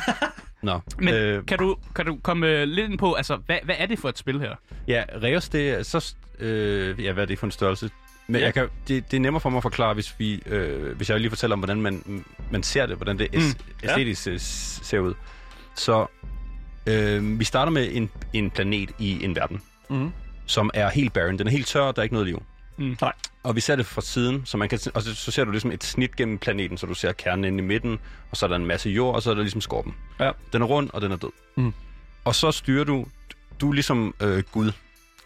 [0.62, 0.80] Nå.
[1.00, 3.86] Men øh, kan, du, kan du komme øh, lidt ind på, altså, hvad, hvad er
[3.86, 4.56] det for et spil her?
[4.88, 6.16] ja, Reos, det er så...
[6.40, 7.90] Øh, ja, hvad er det for en størrelse?
[8.28, 8.46] Men Ja.
[8.46, 11.20] jeg kan, det, det er nemmere for mig at forklare, hvis, vi, øh, hvis jeg
[11.20, 13.40] lige fortæller om, hvordan man, man ser det, hvordan det Mm.
[13.40, 13.90] æs- Ja.
[13.90, 15.14] æstetisk øh, ser ud.
[15.76, 16.06] Så
[16.88, 20.12] øh, vi starter med en, en planet i en verden, Mm.
[20.46, 21.40] som er helt barren.
[21.40, 22.44] Den er helt tør, der er ikke noget liv.
[22.78, 22.98] Mm.
[23.02, 23.14] Nej.
[23.44, 25.72] Og vi ser det fra siden, så man kan, og så, så ser du ligesom
[25.72, 28.00] et snit gennem planeten, så du ser kernen inde i midten,
[28.32, 29.96] og så er der en masse jord, og så er der ligesom skorpen.
[30.20, 30.32] Ja.
[30.54, 31.30] Den er rund, og den er død.
[31.58, 31.74] Mm.
[32.26, 33.06] Og så styrer du,
[33.62, 34.72] du er ligesom øh, Gud,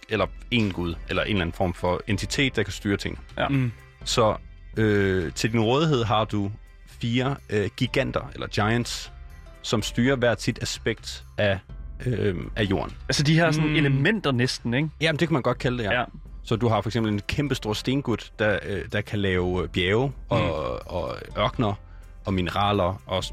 [0.09, 3.19] eller en Gud, eller en eller anden form for entitet, der kan styre ting.
[3.37, 3.47] Ja.
[3.47, 3.71] Mm.
[4.03, 4.35] Så
[4.77, 6.51] øh, til din rådighed har du
[7.01, 9.11] fire øh, giganter, eller giants,
[9.61, 11.59] som styrer hvert sit aspekt af,
[12.05, 12.95] øh, af jorden.
[13.09, 13.75] Altså de her sådan Mm.
[13.75, 14.89] elementer næsten, ikke?
[15.01, 15.99] Jamen, det kan man godt kalde det, ja.
[15.99, 16.05] Ja.
[16.43, 19.69] Så du har for eksempel en kæmpe stor stengud, der, øh, der kan lave øh,
[19.69, 21.73] bjerge og, og ørkner
[22.25, 23.23] og mineraler og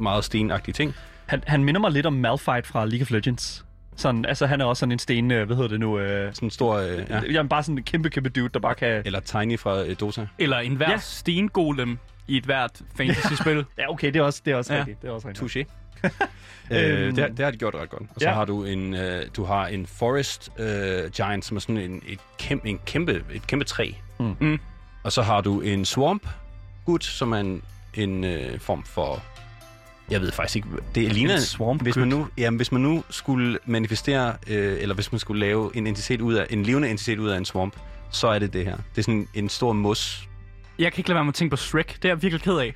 [0.00, 0.94] meget stenagtige ting.
[1.26, 3.64] Han, han minder mig lidt om Malphite fra League of Legends.
[3.96, 5.98] Sådan, altså, han er også sådan en sten, øh, hvad hedder det nu?
[5.98, 6.74] Øh, Sådan en stor...
[6.76, 7.20] Øh, ja.
[7.30, 9.02] Jamen, bare sådan en kæmpe, kæmpe dude, der bare kan...
[9.04, 10.26] Eller Tiny fra øh, Dota.
[10.38, 10.98] Eller en hver Ja.
[10.98, 13.64] stengolem i et hvert fantasy-spil.
[13.78, 14.78] Ja, okay, det er også, det er også Ja.
[14.78, 15.02] rigtigt.
[15.02, 15.56] Det er også rigtigt.
[15.56, 15.72] Touché.
[16.70, 18.02] øh, det, har- det har de gjort ret godt.
[18.02, 18.34] Og så ja.
[18.34, 22.18] har du en, øh, du har en Forest øh, Giant, som er sådan en, et,
[22.38, 23.90] kæmpe, en kæmpe, et kæmpe træ.
[24.20, 24.36] Mm.
[24.40, 24.58] Mm.
[25.02, 26.28] Og så har du en Swamp
[26.84, 27.62] Gut, som er en,
[27.94, 29.22] en øh, form for...
[30.10, 31.34] Jeg ved faktisk ikke, det ligner...
[31.34, 35.18] En swamp hvis man nu, jamen, hvis man nu skulle manifestere, øh, eller hvis man
[35.18, 37.76] skulle lave en entitet ud af, en levende entitet ud af en swamp,
[38.10, 38.76] så er det det her.
[38.76, 40.28] Det er sådan en stor mos.
[40.78, 41.96] Jeg kan ikke lade være med at tænke på Shrek.
[41.96, 42.74] Det er jeg virkelig ked af.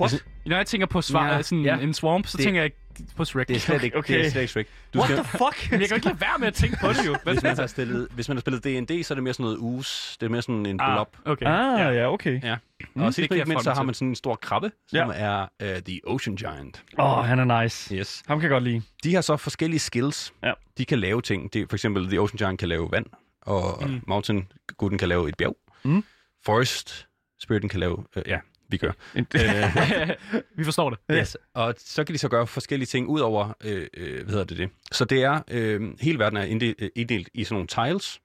[0.00, 0.24] What?
[0.46, 1.76] Når jeg tænker på svar, Ja, sådan ja.
[1.78, 2.70] en swamp, så Det- tænker jeg
[3.16, 3.48] på Shrek.
[3.48, 4.18] Det er slet ikke, Okay.
[4.18, 4.66] det er slet ikke Shrek.
[4.94, 5.70] Du What skal, the fuck?
[5.70, 7.16] Men jeg kan ikke lade være med at tænke på det jo.
[7.22, 9.44] Hvad hvis, man har spillet, hvis man har spillet D&D, så er det mere sådan
[9.44, 10.16] noget us.
[10.20, 11.46] Det er mere sådan en ah, okay.
[11.46, 12.42] Ah, ja, ja okay.
[12.42, 12.56] Ja.
[12.94, 15.10] Mm, og sidst men jeg ikke mindst, så har man sådan en stor krabbe, som
[15.10, 15.14] Ja.
[15.14, 16.82] er uh, The Ocean Giant.
[16.98, 17.94] Åh, oh, han er nice.
[17.96, 18.22] Yes.
[18.28, 18.82] Ham kan jeg godt lide.
[19.04, 20.32] De har så forskellige skills.
[20.42, 20.52] Ja.
[20.78, 21.52] De kan lave ting.
[21.52, 23.06] Det, for eksempel The Ocean Giant kan lave vand,
[23.42, 23.90] og Mm.
[23.90, 24.00] mm.
[24.06, 25.56] Mountain Gooden kan lave et bjerg.
[25.84, 26.04] Mm.
[26.44, 27.06] Forest
[27.40, 28.04] Spiriten kan lave...
[28.16, 28.38] Øh, ja,
[28.68, 28.92] vi gør.
[29.14, 29.26] En-
[30.58, 30.98] Vi forstår det.
[31.12, 31.36] Yes.
[31.54, 34.58] Og så kan de så gøre forskellige ting ud over, øh, øh, hvad hedder det
[34.58, 34.70] det.
[34.92, 38.20] Så det er, øh, hele verden er inddelt, øh, inddelt i sådan nogle tiles,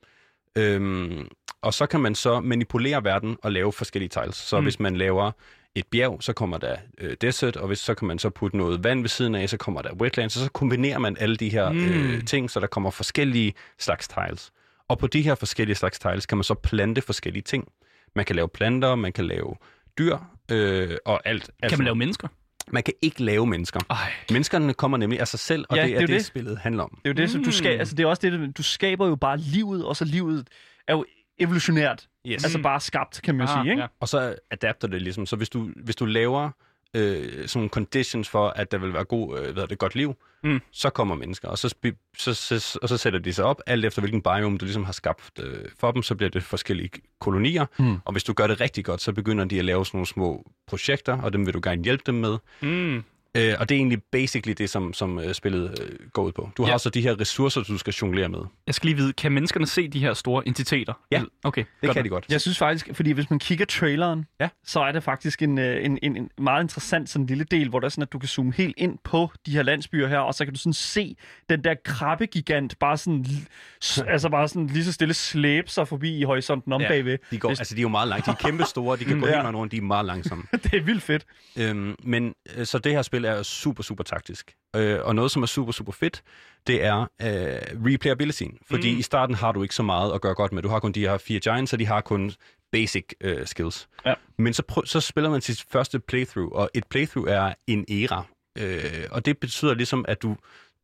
[0.55, 1.27] øhm,
[1.61, 4.35] og så kan man så manipulere verden og lave forskellige tiles.
[4.35, 4.63] Så mm.
[4.65, 5.31] hvis man laver
[5.75, 8.83] et bjerg, så kommer der øh, desert, og hvis så kan man så putte noget
[8.83, 11.71] vand ved siden af, så kommer der wetlands, og så kombinerer man alle de her
[11.71, 11.85] Mm.
[11.85, 14.51] øh, ting, så der kommer forskellige slags tiles.
[14.87, 17.67] Og på de her forskellige slags tiles kan man så plante forskellige ting.
[18.15, 19.55] Man kan lave planter, man kan lave
[19.97, 20.17] dyr,
[20.51, 21.43] øh, og alt.
[21.43, 22.27] Kan man sådan lave mennesker?
[22.71, 23.79] man kan ikke lave mennesker.
[23.89, 23.97] Ej.
[24.31, 26.25] Menneskerne kommer nemlig af sig selv, og Ja, det det er det, det.
[26.25, 26.89] spillet handler om.
[26.89, 27.79] Det er jo det, som du skal, Mm.
[27.79, 30.47] altså det er også det, du skaber jo bare livet, og så livet
[30.87, 31.05] er jo
[31.39, 32.07] evolutionært.
[32.27, 32.43] Yes.
[32.43, 33.81] Altså bare skabt, kan man jo sige, ikke?
[33.81, 33.87] ja.
[33.99, 35.25] Og så adapter det ligesom.
[35.25, 36.49] Så hvis du, hvis du laver
[36.93, 40.15] øh, sådan conditions for, at der vil være god, øh, hvad det, godt liv,
[40.45, 40.59] Mm.
[40.71, 43.85] så kommer mennesker, og så, spi- så, så, og så sætter de sig op, alt
[43.85, 46.89] efter hvilken biome du ligesom har skabt øh, for dem, så bliver det forskellige
[47.19, 47.65] kolonier.
[47.79, 47.97] Mm.
[48.05, 50.51] Og hvis du gør det rigtig godt, så begynder de at lave sådan nogle små
[50.67, 52.37] projekter, og dem vil du gerne hjælpe dem med.
[52.61, 53.03] Mm.
[53.37, 56.49] Øh, og det er egentlig basically det, som, som øh, spillet øh, går ud på.
[56.57, 56.71] Du Ja.
[56.71, 58.39] har så de her ressourcer, du skal jonglere med.
[58.67, 60.93] Jeg skal lige vide, kan menneskerne se de her store entiteter?
[61.11, 61.21] Ja.
[61.43, 61.95] Okay, Det godt.
[61.95, 62.25] kan de godt.
[62.29, 64.49] Jeg synes faktisk, fordi hvis man kigger traileren, Ja.
[64.65, 67.79] så er det faktisk en, øh, en, en, en meget interessant sådan lille del, hvor
[67.79, 70.33] der er sådan, at du kan zoome helt ind på de her landsbyer her, og
[70.33, 71.15] så kan du sådan se
[71.49, 73.25] den der krabbegigant bare sådan,
[74.07, 76.87] altså bare sådan lige så stille slæbe sig forbi i horisonten om ja.
[76.87, 77.17] bagved.
[77.31, 78.23] De, går, Hvis- altså, de er jo meget lange.
[78.25, 78.97] De er kæmpe store.
[78.97, 79.31] De kan gå Ja.
[79.31, 79.71] hele vejen rundt.
[79.71, 80.43] De er meget langsomme.
[80.63, 81.25] det er vildt fedt.
[81.57, 84.53] øhm, men øh, så det her spil er super, super taktisk.
[84.75, 86.23] Øh, og noget, som er super, super fedt,
[86.67, 88.57] det er øh, replayabilityen.
[88.69, 88.99] Fordi Mm.
[88.99, 90.61] i starten har du ikke så meget at gøre godt med.
[90.63, 92.31] Du har kun de her fire giants, og de har kun
[92.71, 93.87] basic øh, skills.
[94.05, 94.13] Ja.
[94.37, 98.23] Men så, prøv, så spiller man sit første playthrough, og et playthrough er en æra.
[98.57, 100.35] Øh, og det betyder ligesom, at du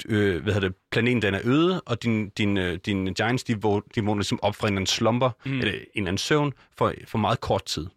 [0.05, 3.53] øh, hvad hedder det, planeten den er øde, og din, din, øh, dine giants, de,
[3.53, 5.51] vå- de vågner ligesom op fra en eller anden slumber, mm.
[5.59, 7.87] eller en eller anden søvn, for, for meget kort tid.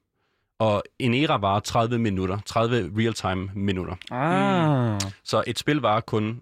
[0.63, 3.95] Og en æra varer 30 minutter, 30 real-time minutter.
[4.11, 5.01] Ah.
[5.25, 6.41] Så et spil varer kun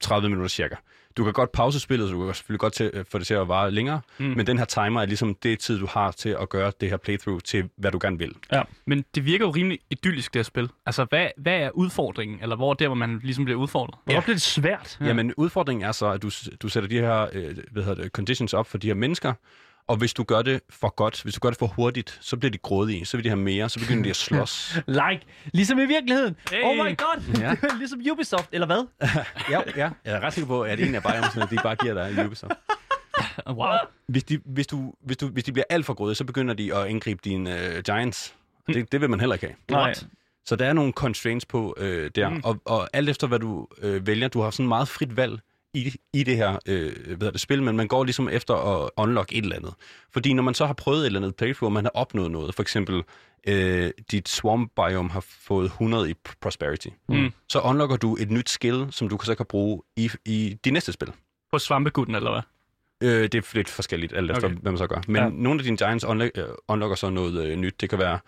[0.00, 0.74] 30 minutter cirka.
[1.16, 3.48] Du kan godt pause spillet, så du kan selvfølgelig godt til, få det til at
[3.48, 4.24] vare længere, Mm.
[4.24, 6.96] men den her timer er ligesom det tid, du har til at gøre det her
[6.96, 8.34] playthrough til, hvad du gerne vil.
[8.86, 10.68] Men det virker jo rimelig idyllisk, det her spil.
[10.86, 12.38] Altså, hvad, hvad er udfordringen?
[12.42, 13.94] Eller hvor er det, hvor man ligesom bliver udfordret?
[14.04, 14.98] Hvorfor bliver det svært?
[15.00, 15.06] Ja.
[15.06, 16.30] Jamen, udfordringen er så, at du,
[16.62, 19.32] du sætter de her øh, hvad hedder det, conditions op for de her mennesker,
[19.90, 22.50] og hvis du gør det for godt, hvis du gør det for hurtigt, så bliver
[22.50, 24.78] de grådige, så vil de have mere, så begynder de at slås.
[24.86, 25.20] Like,
[25.54, 26.36] ligesom i virkeligheden.
[26.50, 26.62] Hey.
[26.64, 27.54] Oh my god, Ja.
[27.78, 28.86] ligesom Ubisoft, eller hvad?
[29.50, 29.90] ja, ja.
[30.04, 32.52] Jeg er ret sikker på, at en af biomsene, de bare giver dig en Ubisoft.
[33.48, 33.66] Wow.
[34.06, 36.74] Hvis de, hvis, du, hvis, du, hvis de bliver alt for grådige, så begynder de
[36.76, 38.34] at angribe dine øh, giants.
[38.66, 39.56] Det, det vil man heller ikke have.
[39.82, 39.94] Nej.
[40.44, 42.34] Så der er nogle constraints på øh, der, Mm.
[42.34, 42.40] mm.
[42.44, 45.38] og, og alt efter hvad du øh, vælger, du har sådan meget frit valg
[45.74, 49.32] i, i det her øh, hvad det, spil, men man går ligesom efter at unlock
[49.32, 49.74] et eller andet.
[50.12, 52.62] Fordi når man så har prøvet et eller andet playthrough, man har opnået noget, for
[52.62, 53.02] eksempel
[53.46, 57.30] øh, dit swamp biome har fået 100 i prosperity, Mm.
[57.48, 60.92] så unlocker du et nyt skill, som du så kan bruge i, i de næste
[60.92, 61.12] spil.
[61.52, 62.42] På svampegutten, eller hvad?
[63.10, 64.56] Øh, det er lidt forskelligt, alt efter, Okay.
[64.56, 65.00] hvad man så gør.
[65.08, 65.28] Men ja.
[65.28, 67.80] nogle af dine giants unlock, øh, unlocker så noget øh, nyt.
[67.80, 68.18] Det kan være,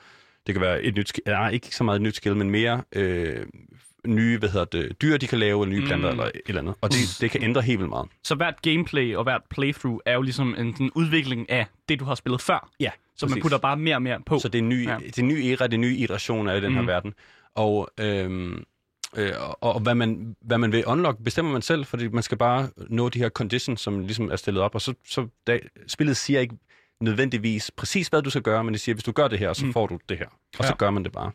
[0.47, 2.83] det kan være et nyt skill, nej, ikke så meget et nyt skill, men mere
[2.93, 3.47] øh,
[4.07, 6.19] nye, hvad hedder det, dyr, de kan lave, eller nye planter, Mm.
[6.21, 6.75] eller et eller andet.
[6.81, 8.09] Og det, det kan ændre helt vildt meget.
[8.25, 12.05] Så hvert gameplay og hvert playthrough er jo ligesom en sådan udvikling af det, du
[12.05, 12.71] har spillet før.
[12.81, 14.39] Ja, Så man putter bare mere og mere på.
[14.39, 14.97] Så det er en ny, Ja.
[15.07, 16.87] det er en ny æra, det er en ny iteration af den her Mm.
[16.87, 17.15] verden.
[17.55, 18.65] Og, øhm,
[19.17, 22.39] øh, og, og hvad, man, hvad man vil unlock, bestemmer man selv, fordi man skal
[22.39, 26.17] bare nå de her conditions, som ligesom er stillet op, og så, så da, spillet
[26.17, 26.55] siger ikke
[27.03, 29.67] nødvendigvis præcis, hvad du skal gøre, men de siger, hvis du gør det her, så
[29.67, 29.73] Mm.
[29.73, 30.27] får du det her.
[30.59, 30.77] Og så Ja.
[30.77, 31.31] gør man det bare.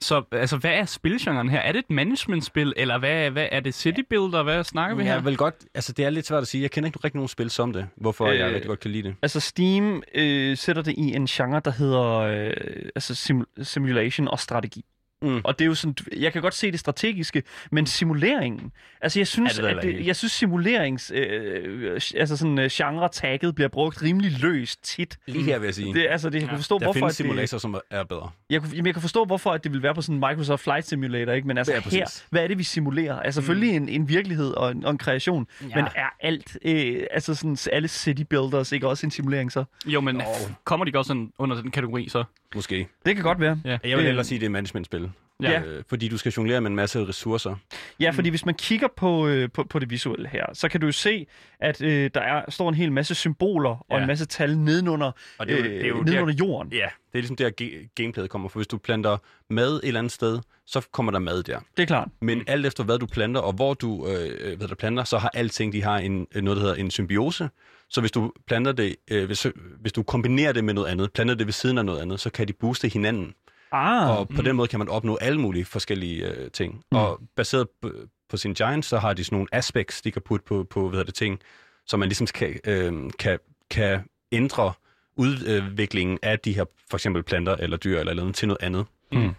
[0.00, 1.58] Så altså, hvad er spilgenren her?
[1.58, 4.42] Er det et managementspil, eller hvad, hvad er det city builder?
[4.42, 5.12] Hvad snakker vi her?
[5.14, 6.62] Jeg vil godt, altså det er lidt svært at sige.
[6.62, 9.08] Jeg kender ikke rigtig nogen spil som det, hvorfor øh, jeg rigtig godt kan lide
[9.08, 9.14] det.
[9.22, 12.52] Altså Steam øh, sætter det i en genre, der hedder øh,
[12.94, 14.84] altså sim- simulation og strategi.
[15.22, 15.40] Mm.
[15.44, 17.42] Og det er jo sådan, jeg kan godt se det strategiske,
[17.72, 20.06] men simuleringen, altså jeg synes, Ja, det at det, ikke.
[20.06, 25.18] jeg synes simuleriings, øh, altså sådan øh, genre-tagget bliver brugt rimelig løst tit.
[25.26, 25.94] Lige her vil jeg sige.
[25.94, 28.30] Det, altså, det, jeg kan forstå, der hvorfor findes at det, simulatorer, som er bedre.
[28.50, 30.62] jeg, kunne, jamen, jeg kan forstå, hvorfor at det vil være på sådan en Microsoft
[30.62, 31.48] Flight Simulator, ikke?
[31.48, 33.20] Men altså Ja, her, hvad er det, vi simulerer?
[33.20, 35.66] Altså selvfølgelig en, en virkelighed og en, og en kreation, ja.
[35.74, 39.64] men er alt, øh, altså sådan alle city builders ikke også en simulering så?
[39.86, 40.22] Jo, men
[40.64, 42.24] kommer de godt sådan under den kategori så?
[42.54, 42.88] Måske.
[43.06, 43.60] Det kan godt være.
[43.64, 43.70] Ja.
[43.70, 45.10] Jeg vil Øh, hellere sige, det er et managementspil.
[45.42, 45.60] Ja.
[45.62, 47.54] Øh, fordi du skal jonglere med en masse ressourcer.
[48.00, 50.86] Ja, fordi hvis man kigger på, øh, på, på det visuelle her, så kan du
[50.86, 51.26] jo se,
[51.60, 54.00] at øh, der er, står en hel masse symboler og Ja.
[54.00, 56.72] en masse tal nedenunder, Og det er jo- øh, det er jo nedenunder der- jorden.
[56.72, 56.84] Ja, det
[57.14, 58.48] er ligesom der, ge- gameplayet kommer.
[58.48, 59.16] For hvis du planter
[59.50, 61.60] mad et eller andet sted, så kommer der mad der.
[61.76, 62.08] Det er klart.
[62.20, 65.30] Men alt efter hvad du planter, og hvor du øh, hvad der planter, så har
[65.34, 67.48] alting, de har en, noget, der hedder en symbiose.
[67.90, 69.46] Så hvis du planter det, øh, hvis,
[69.80, 72.30] hvis du kombinerer det med noget andet, planter det ved siden af noget andet, så
[72.30, 73.34] kan de booste hinanden.
[73.72, 76.74] Ah, Og på den måde kan man opnå alle mulige forskellige øh, ting.
[76.92, 76.98] Mm.
[76.98, 77.90] Og baseret på,
[78.28, 81.04] på sin giant, så har de sådan nogle aspects, de kan putte på, på hvad
[81.04, 81.40] det, ting,
[81.86, 83.38] så man ligesom kan, øh, kan,
[83.70, 84.00] kan
[84.32, 84.72] ændre
[85.16, 88.86] udviklingen af de her for eksempel planter eller dyr eller noget til noget andet.
[89.12, 89.34] Mm.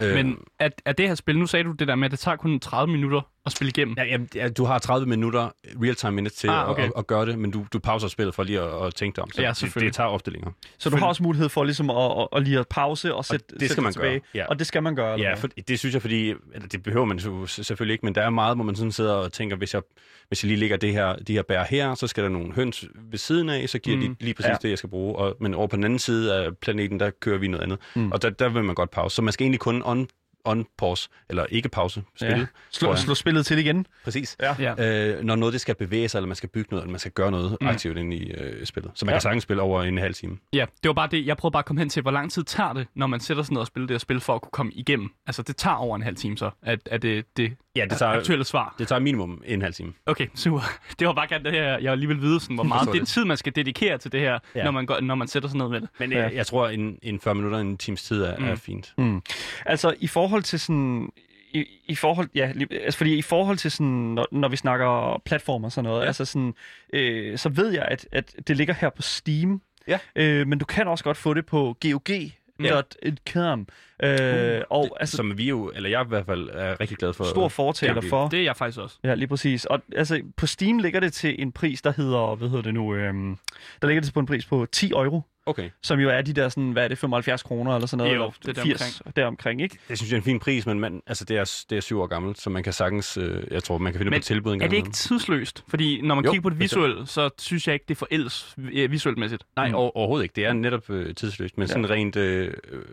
[0.00, 2.18] Øh, Men er, er det her spil, nu sagde du det der med, at det
[2.18, 3.94] tager kun 30 minutter at spille igennem.
[3.98, 5.48] Ja, jamen, ja, du har 30 minutter,
[5.82, 6.84] real-time minutes til Ah, okay.
[6.84, 9.22] at, at gøre det, men du, du pauser spillet for lige at, at tænke dig
[9.24, 9.30] om.
[9.30, 9.86] Så Ja, det, selvfølgelig.
[9.92, 10.52] det tager ofte længere.
[10.78, 13.46] så du har også mulighed for ligesom at, at, at lige at pause og sætte,
[13.50, 14.12] det sætte skal man tilbage.
[14.12, 14.46] gøre, ja.
[14.46, 16.28] Og det skal man gøre, eller Ja, for, det synes jeg, fordi...
[16.54, 19.12] Eller det behøver man jo selvfølgelig ikke, men der er meget, hvor man sådan sidder
[19.14, 19.82] og tænker, hvis jeg,
[20.28, 22.84] hvis jeg lige lægger det her, de her bær her, så skal der nogle høns
[23.10, 24.02] ved siden af, så giver mm.
[24.02, 24.56] De lige præcis Ja.
[24.62, 25.16] det, jeg skal bruge.
[25.16, 27.78] Og, men over på den anden side af planeten, der kører vi noget andet.
[27.94, 28.12] Mm.
[28.12, 29.16] Og der, der vil man godt pause.
[29.16, 30.08] Så man skal egentlig kun on,
[30.44, 32.36] on pause, eller ikke pause, spille.
[32.38, 32.46] Ja.
[32.70, 33.86] Slå, slå spillet til igen.
[34.04, 34.36] Præcis.
[34.58, 35.14] Ja.
[35.16, 37.12] Øh, når noget det skal bevæge sig, eller man skal bygge noget, eller man skal
[37.12, 37.66] gøre noget Mm.
[37.66, 38.92] aktivt ind i øh, spillet.
[38.94, 39.16] Så man Ja.
[39.16, 40.36] kan sagtens spille over en halv time.
[40.52, 41.26] Ja, det var bare det.
[41.26, 43.42] Jeg prøvede bare at komme hen til, hvor lang tid tager det, når man sætter
[43.42, 45.10] sig ned og spiller det her spil, for at kunne komme igennem.
[45.26, 48.12] Altså, det tager over en halv time så, at, at det, det Ja, det tager,
[48.12, 48.74] aktuelle svar.
[48.78, 49.92] det tager minimum en halv time.
[50.06, 50.60] Okay, super.
[50.98, 53.08] Det var bare gerne det her, jeg alligevel vide, sådan, hvor meget det det.
[53.08, 54.64] tid, man skal dedikere til det her, Ja.
[54.64, 55.88] når, man går, når man sætter sig ned med det.
[55.98, 56.18] Men Ja.
[56.18, 56.24] ja.
[56.24, 58.44] jeg, jeg tror, en, en 40 minutter, en times tid er, mm.
[58.48, 58.92] er fint.
[58.98, 59.22] Mm.
[59.66, 61.12] Altså i forhold til sådan
[61.52, 65.68] i, i forhold ja, altså fordi i forhold til sådan når, når vi snakker platformer
[65.68, 66.02] og sådan noget, ja.
[66.02, 66.06] Ja.
[66.06, 66.54] altså sådan
[66.92, 69.60] øh, så ved jeg at, at det ligger her på Steam.
[69.88, 69.98] Ja.
[70.16, 73.68] Øh, men du kan også godt få det på GOG.com.
[74.02, 77.24] Øh, og altså Som vi jo, eller jeg i hvert fald, er rigtig glad for.
[77.24, 78.04] stor fortaler GOG.
[78.04, 78.28] for.
[78.28, 78.98] Det er jeg faktisk også.
[79.04, 79.64] Ja, lige præcis.
[79.64, 82.94] Og altså, på Steam ligger det til en pris, der hedder, hvad hedder det nu,
[82.94, 83.38] øhm,
[83.82, 86.48] der ligger det på en pris på 10 euro, Okay, som jo er de der
[86.48, 89.60] sådan, hvad er det, 75 kroner eller sådan noget, Jo, eller det er 80 deromkring,
[89.62, 89.78] ikke?
[89.88, 92.00] det synes jeg er en fin pris, men man, altså, det, er, det er syv
[92.00, 94.24] år gammelt, så man kan sagtens, øh, jeg tror, man kan finde Men på et
[94.24, 94.70] tilbud en Er gang.
[94.70, 95.64] det ikke tidsløst?
[95.68, 98.54] Fordi når man Jo, kigger på det visuelle, så synes jeg ikke, det forældes
[98.90, 99.44] visuelt mæssigt.
[99.56, 99.74] Nej, Mm.
[99.74, 100.32] over, overhovedet ikke.
[100.36, 102.52] Det er netop øh, tidsløst, men sådan rent øh,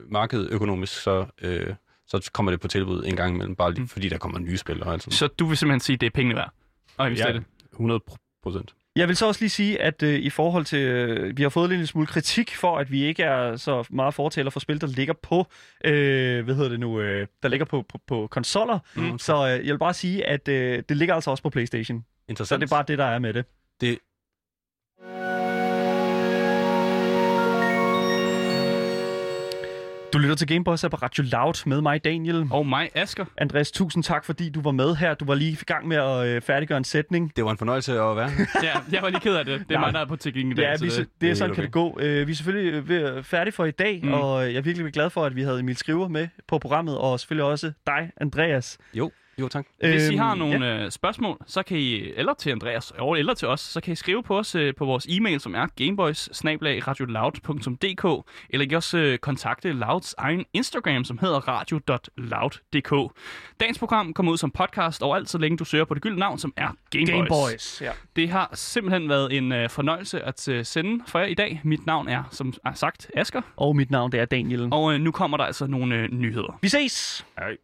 [0.10, 1.74] markedøkonomisk, så, øh,
[2.08, 3.88] så kommer det på tilbud en gang imellem, bare lige, Mm.
[3.88, 6.08] fordi der kommer nye spil og alt sådan Så du vil simpelthen sige, at det
[6.08, 6.52] er pengene værd?
[6.97, 7.43] Og investere Ja, det?
[7.72, 7.99] 100
[8.43, 8.74] procent.
[8.95, 11.69] Jeg vil så også lige sige, at øh, i forhold til, øh, vi har fået
[11.69, 14.87] lidt en smule kritik for, at vi ikke er så meget fortaler for spil, der
[14.87, 15.45] ligger på,
[15.85, 18.79] øh, hvad hedder det nu, øh, der ligger på, på, på konsoller.
[18.95, 19.19] Mm.
[19.19, 21.99] Så øh, jeg vil bare sige, at øh, det ligger altså også på PlayStation.
[22.01, 22.61] Så Interessant.
[22.61, 23.45] det er bare det, der er med det.
[23.81, 23.99] Det,
[30.14, 32.47] Du lytter til Gameboys på Radio Loud med mig, Daniel.
[32.51, 33.26] Og mig, Asker.
[33.38, 35.14] Andreas, tusind tak, fordi du var med her.
[35.14, 37.32] Du var lige i gang med at øh, færdiggøre en sætning.
[37.36, 38.30] det var en fornøjelse at være.
[38.64, 39.64] Ja, jeg var lige ked af det.
[39.70, 40.64] Det er mig, der er på teknikken i dag.
[40.64, 41.97] Ja, så vi, det, det, det er sådan helt kan det gå.
[42.01, 44.14] Øh, vi er selvfølgelig øh, ved- færdige for i dag, mm.
[44.14, 47.20] og jeg er virkelig glad for, at vi havde Emil Skriver med på programmet, og
[47.20, 48.78] selvfølgelig også dig, Andreas.
[48.93, 49.65] Jo, jo tak.
[49.79, 50.83] Hvis I Øhm, har nogle ja.
[50.85, 54.23] øh, spørgsmål, så kan I, eller til Andreas, eller til os, så kan I skrive
[54.23, 56.29] på os øh, på vores e-mail, som er gameboys
[58.49, 63.13] eller I kan også øh, kontakte Louds egen Instagram, som hedder radio.loud.dk.
[63.59, 66.39] Dagens program kommer ud som podcast overalt, så længe du søger på det gyldne navn,
[66.39, 67.09] som er Gameboys.
[67.11, 67.81] Gameboys.
[67.81, 67.91] Ja.
[68.15, 71.61] Det har simpelthen været en øh, fornøjelse at øh, sende for jer i dag.
[71.63, 74.67] Mit navn er, som sagt, Asker, Og mit navn det er Daniel.
[74.71, 76.59] og øh, nu kommer der altså nogle øh, nyheder.
[76.61, 77.25] Vi ses!
[77.37, 77.57] Hej.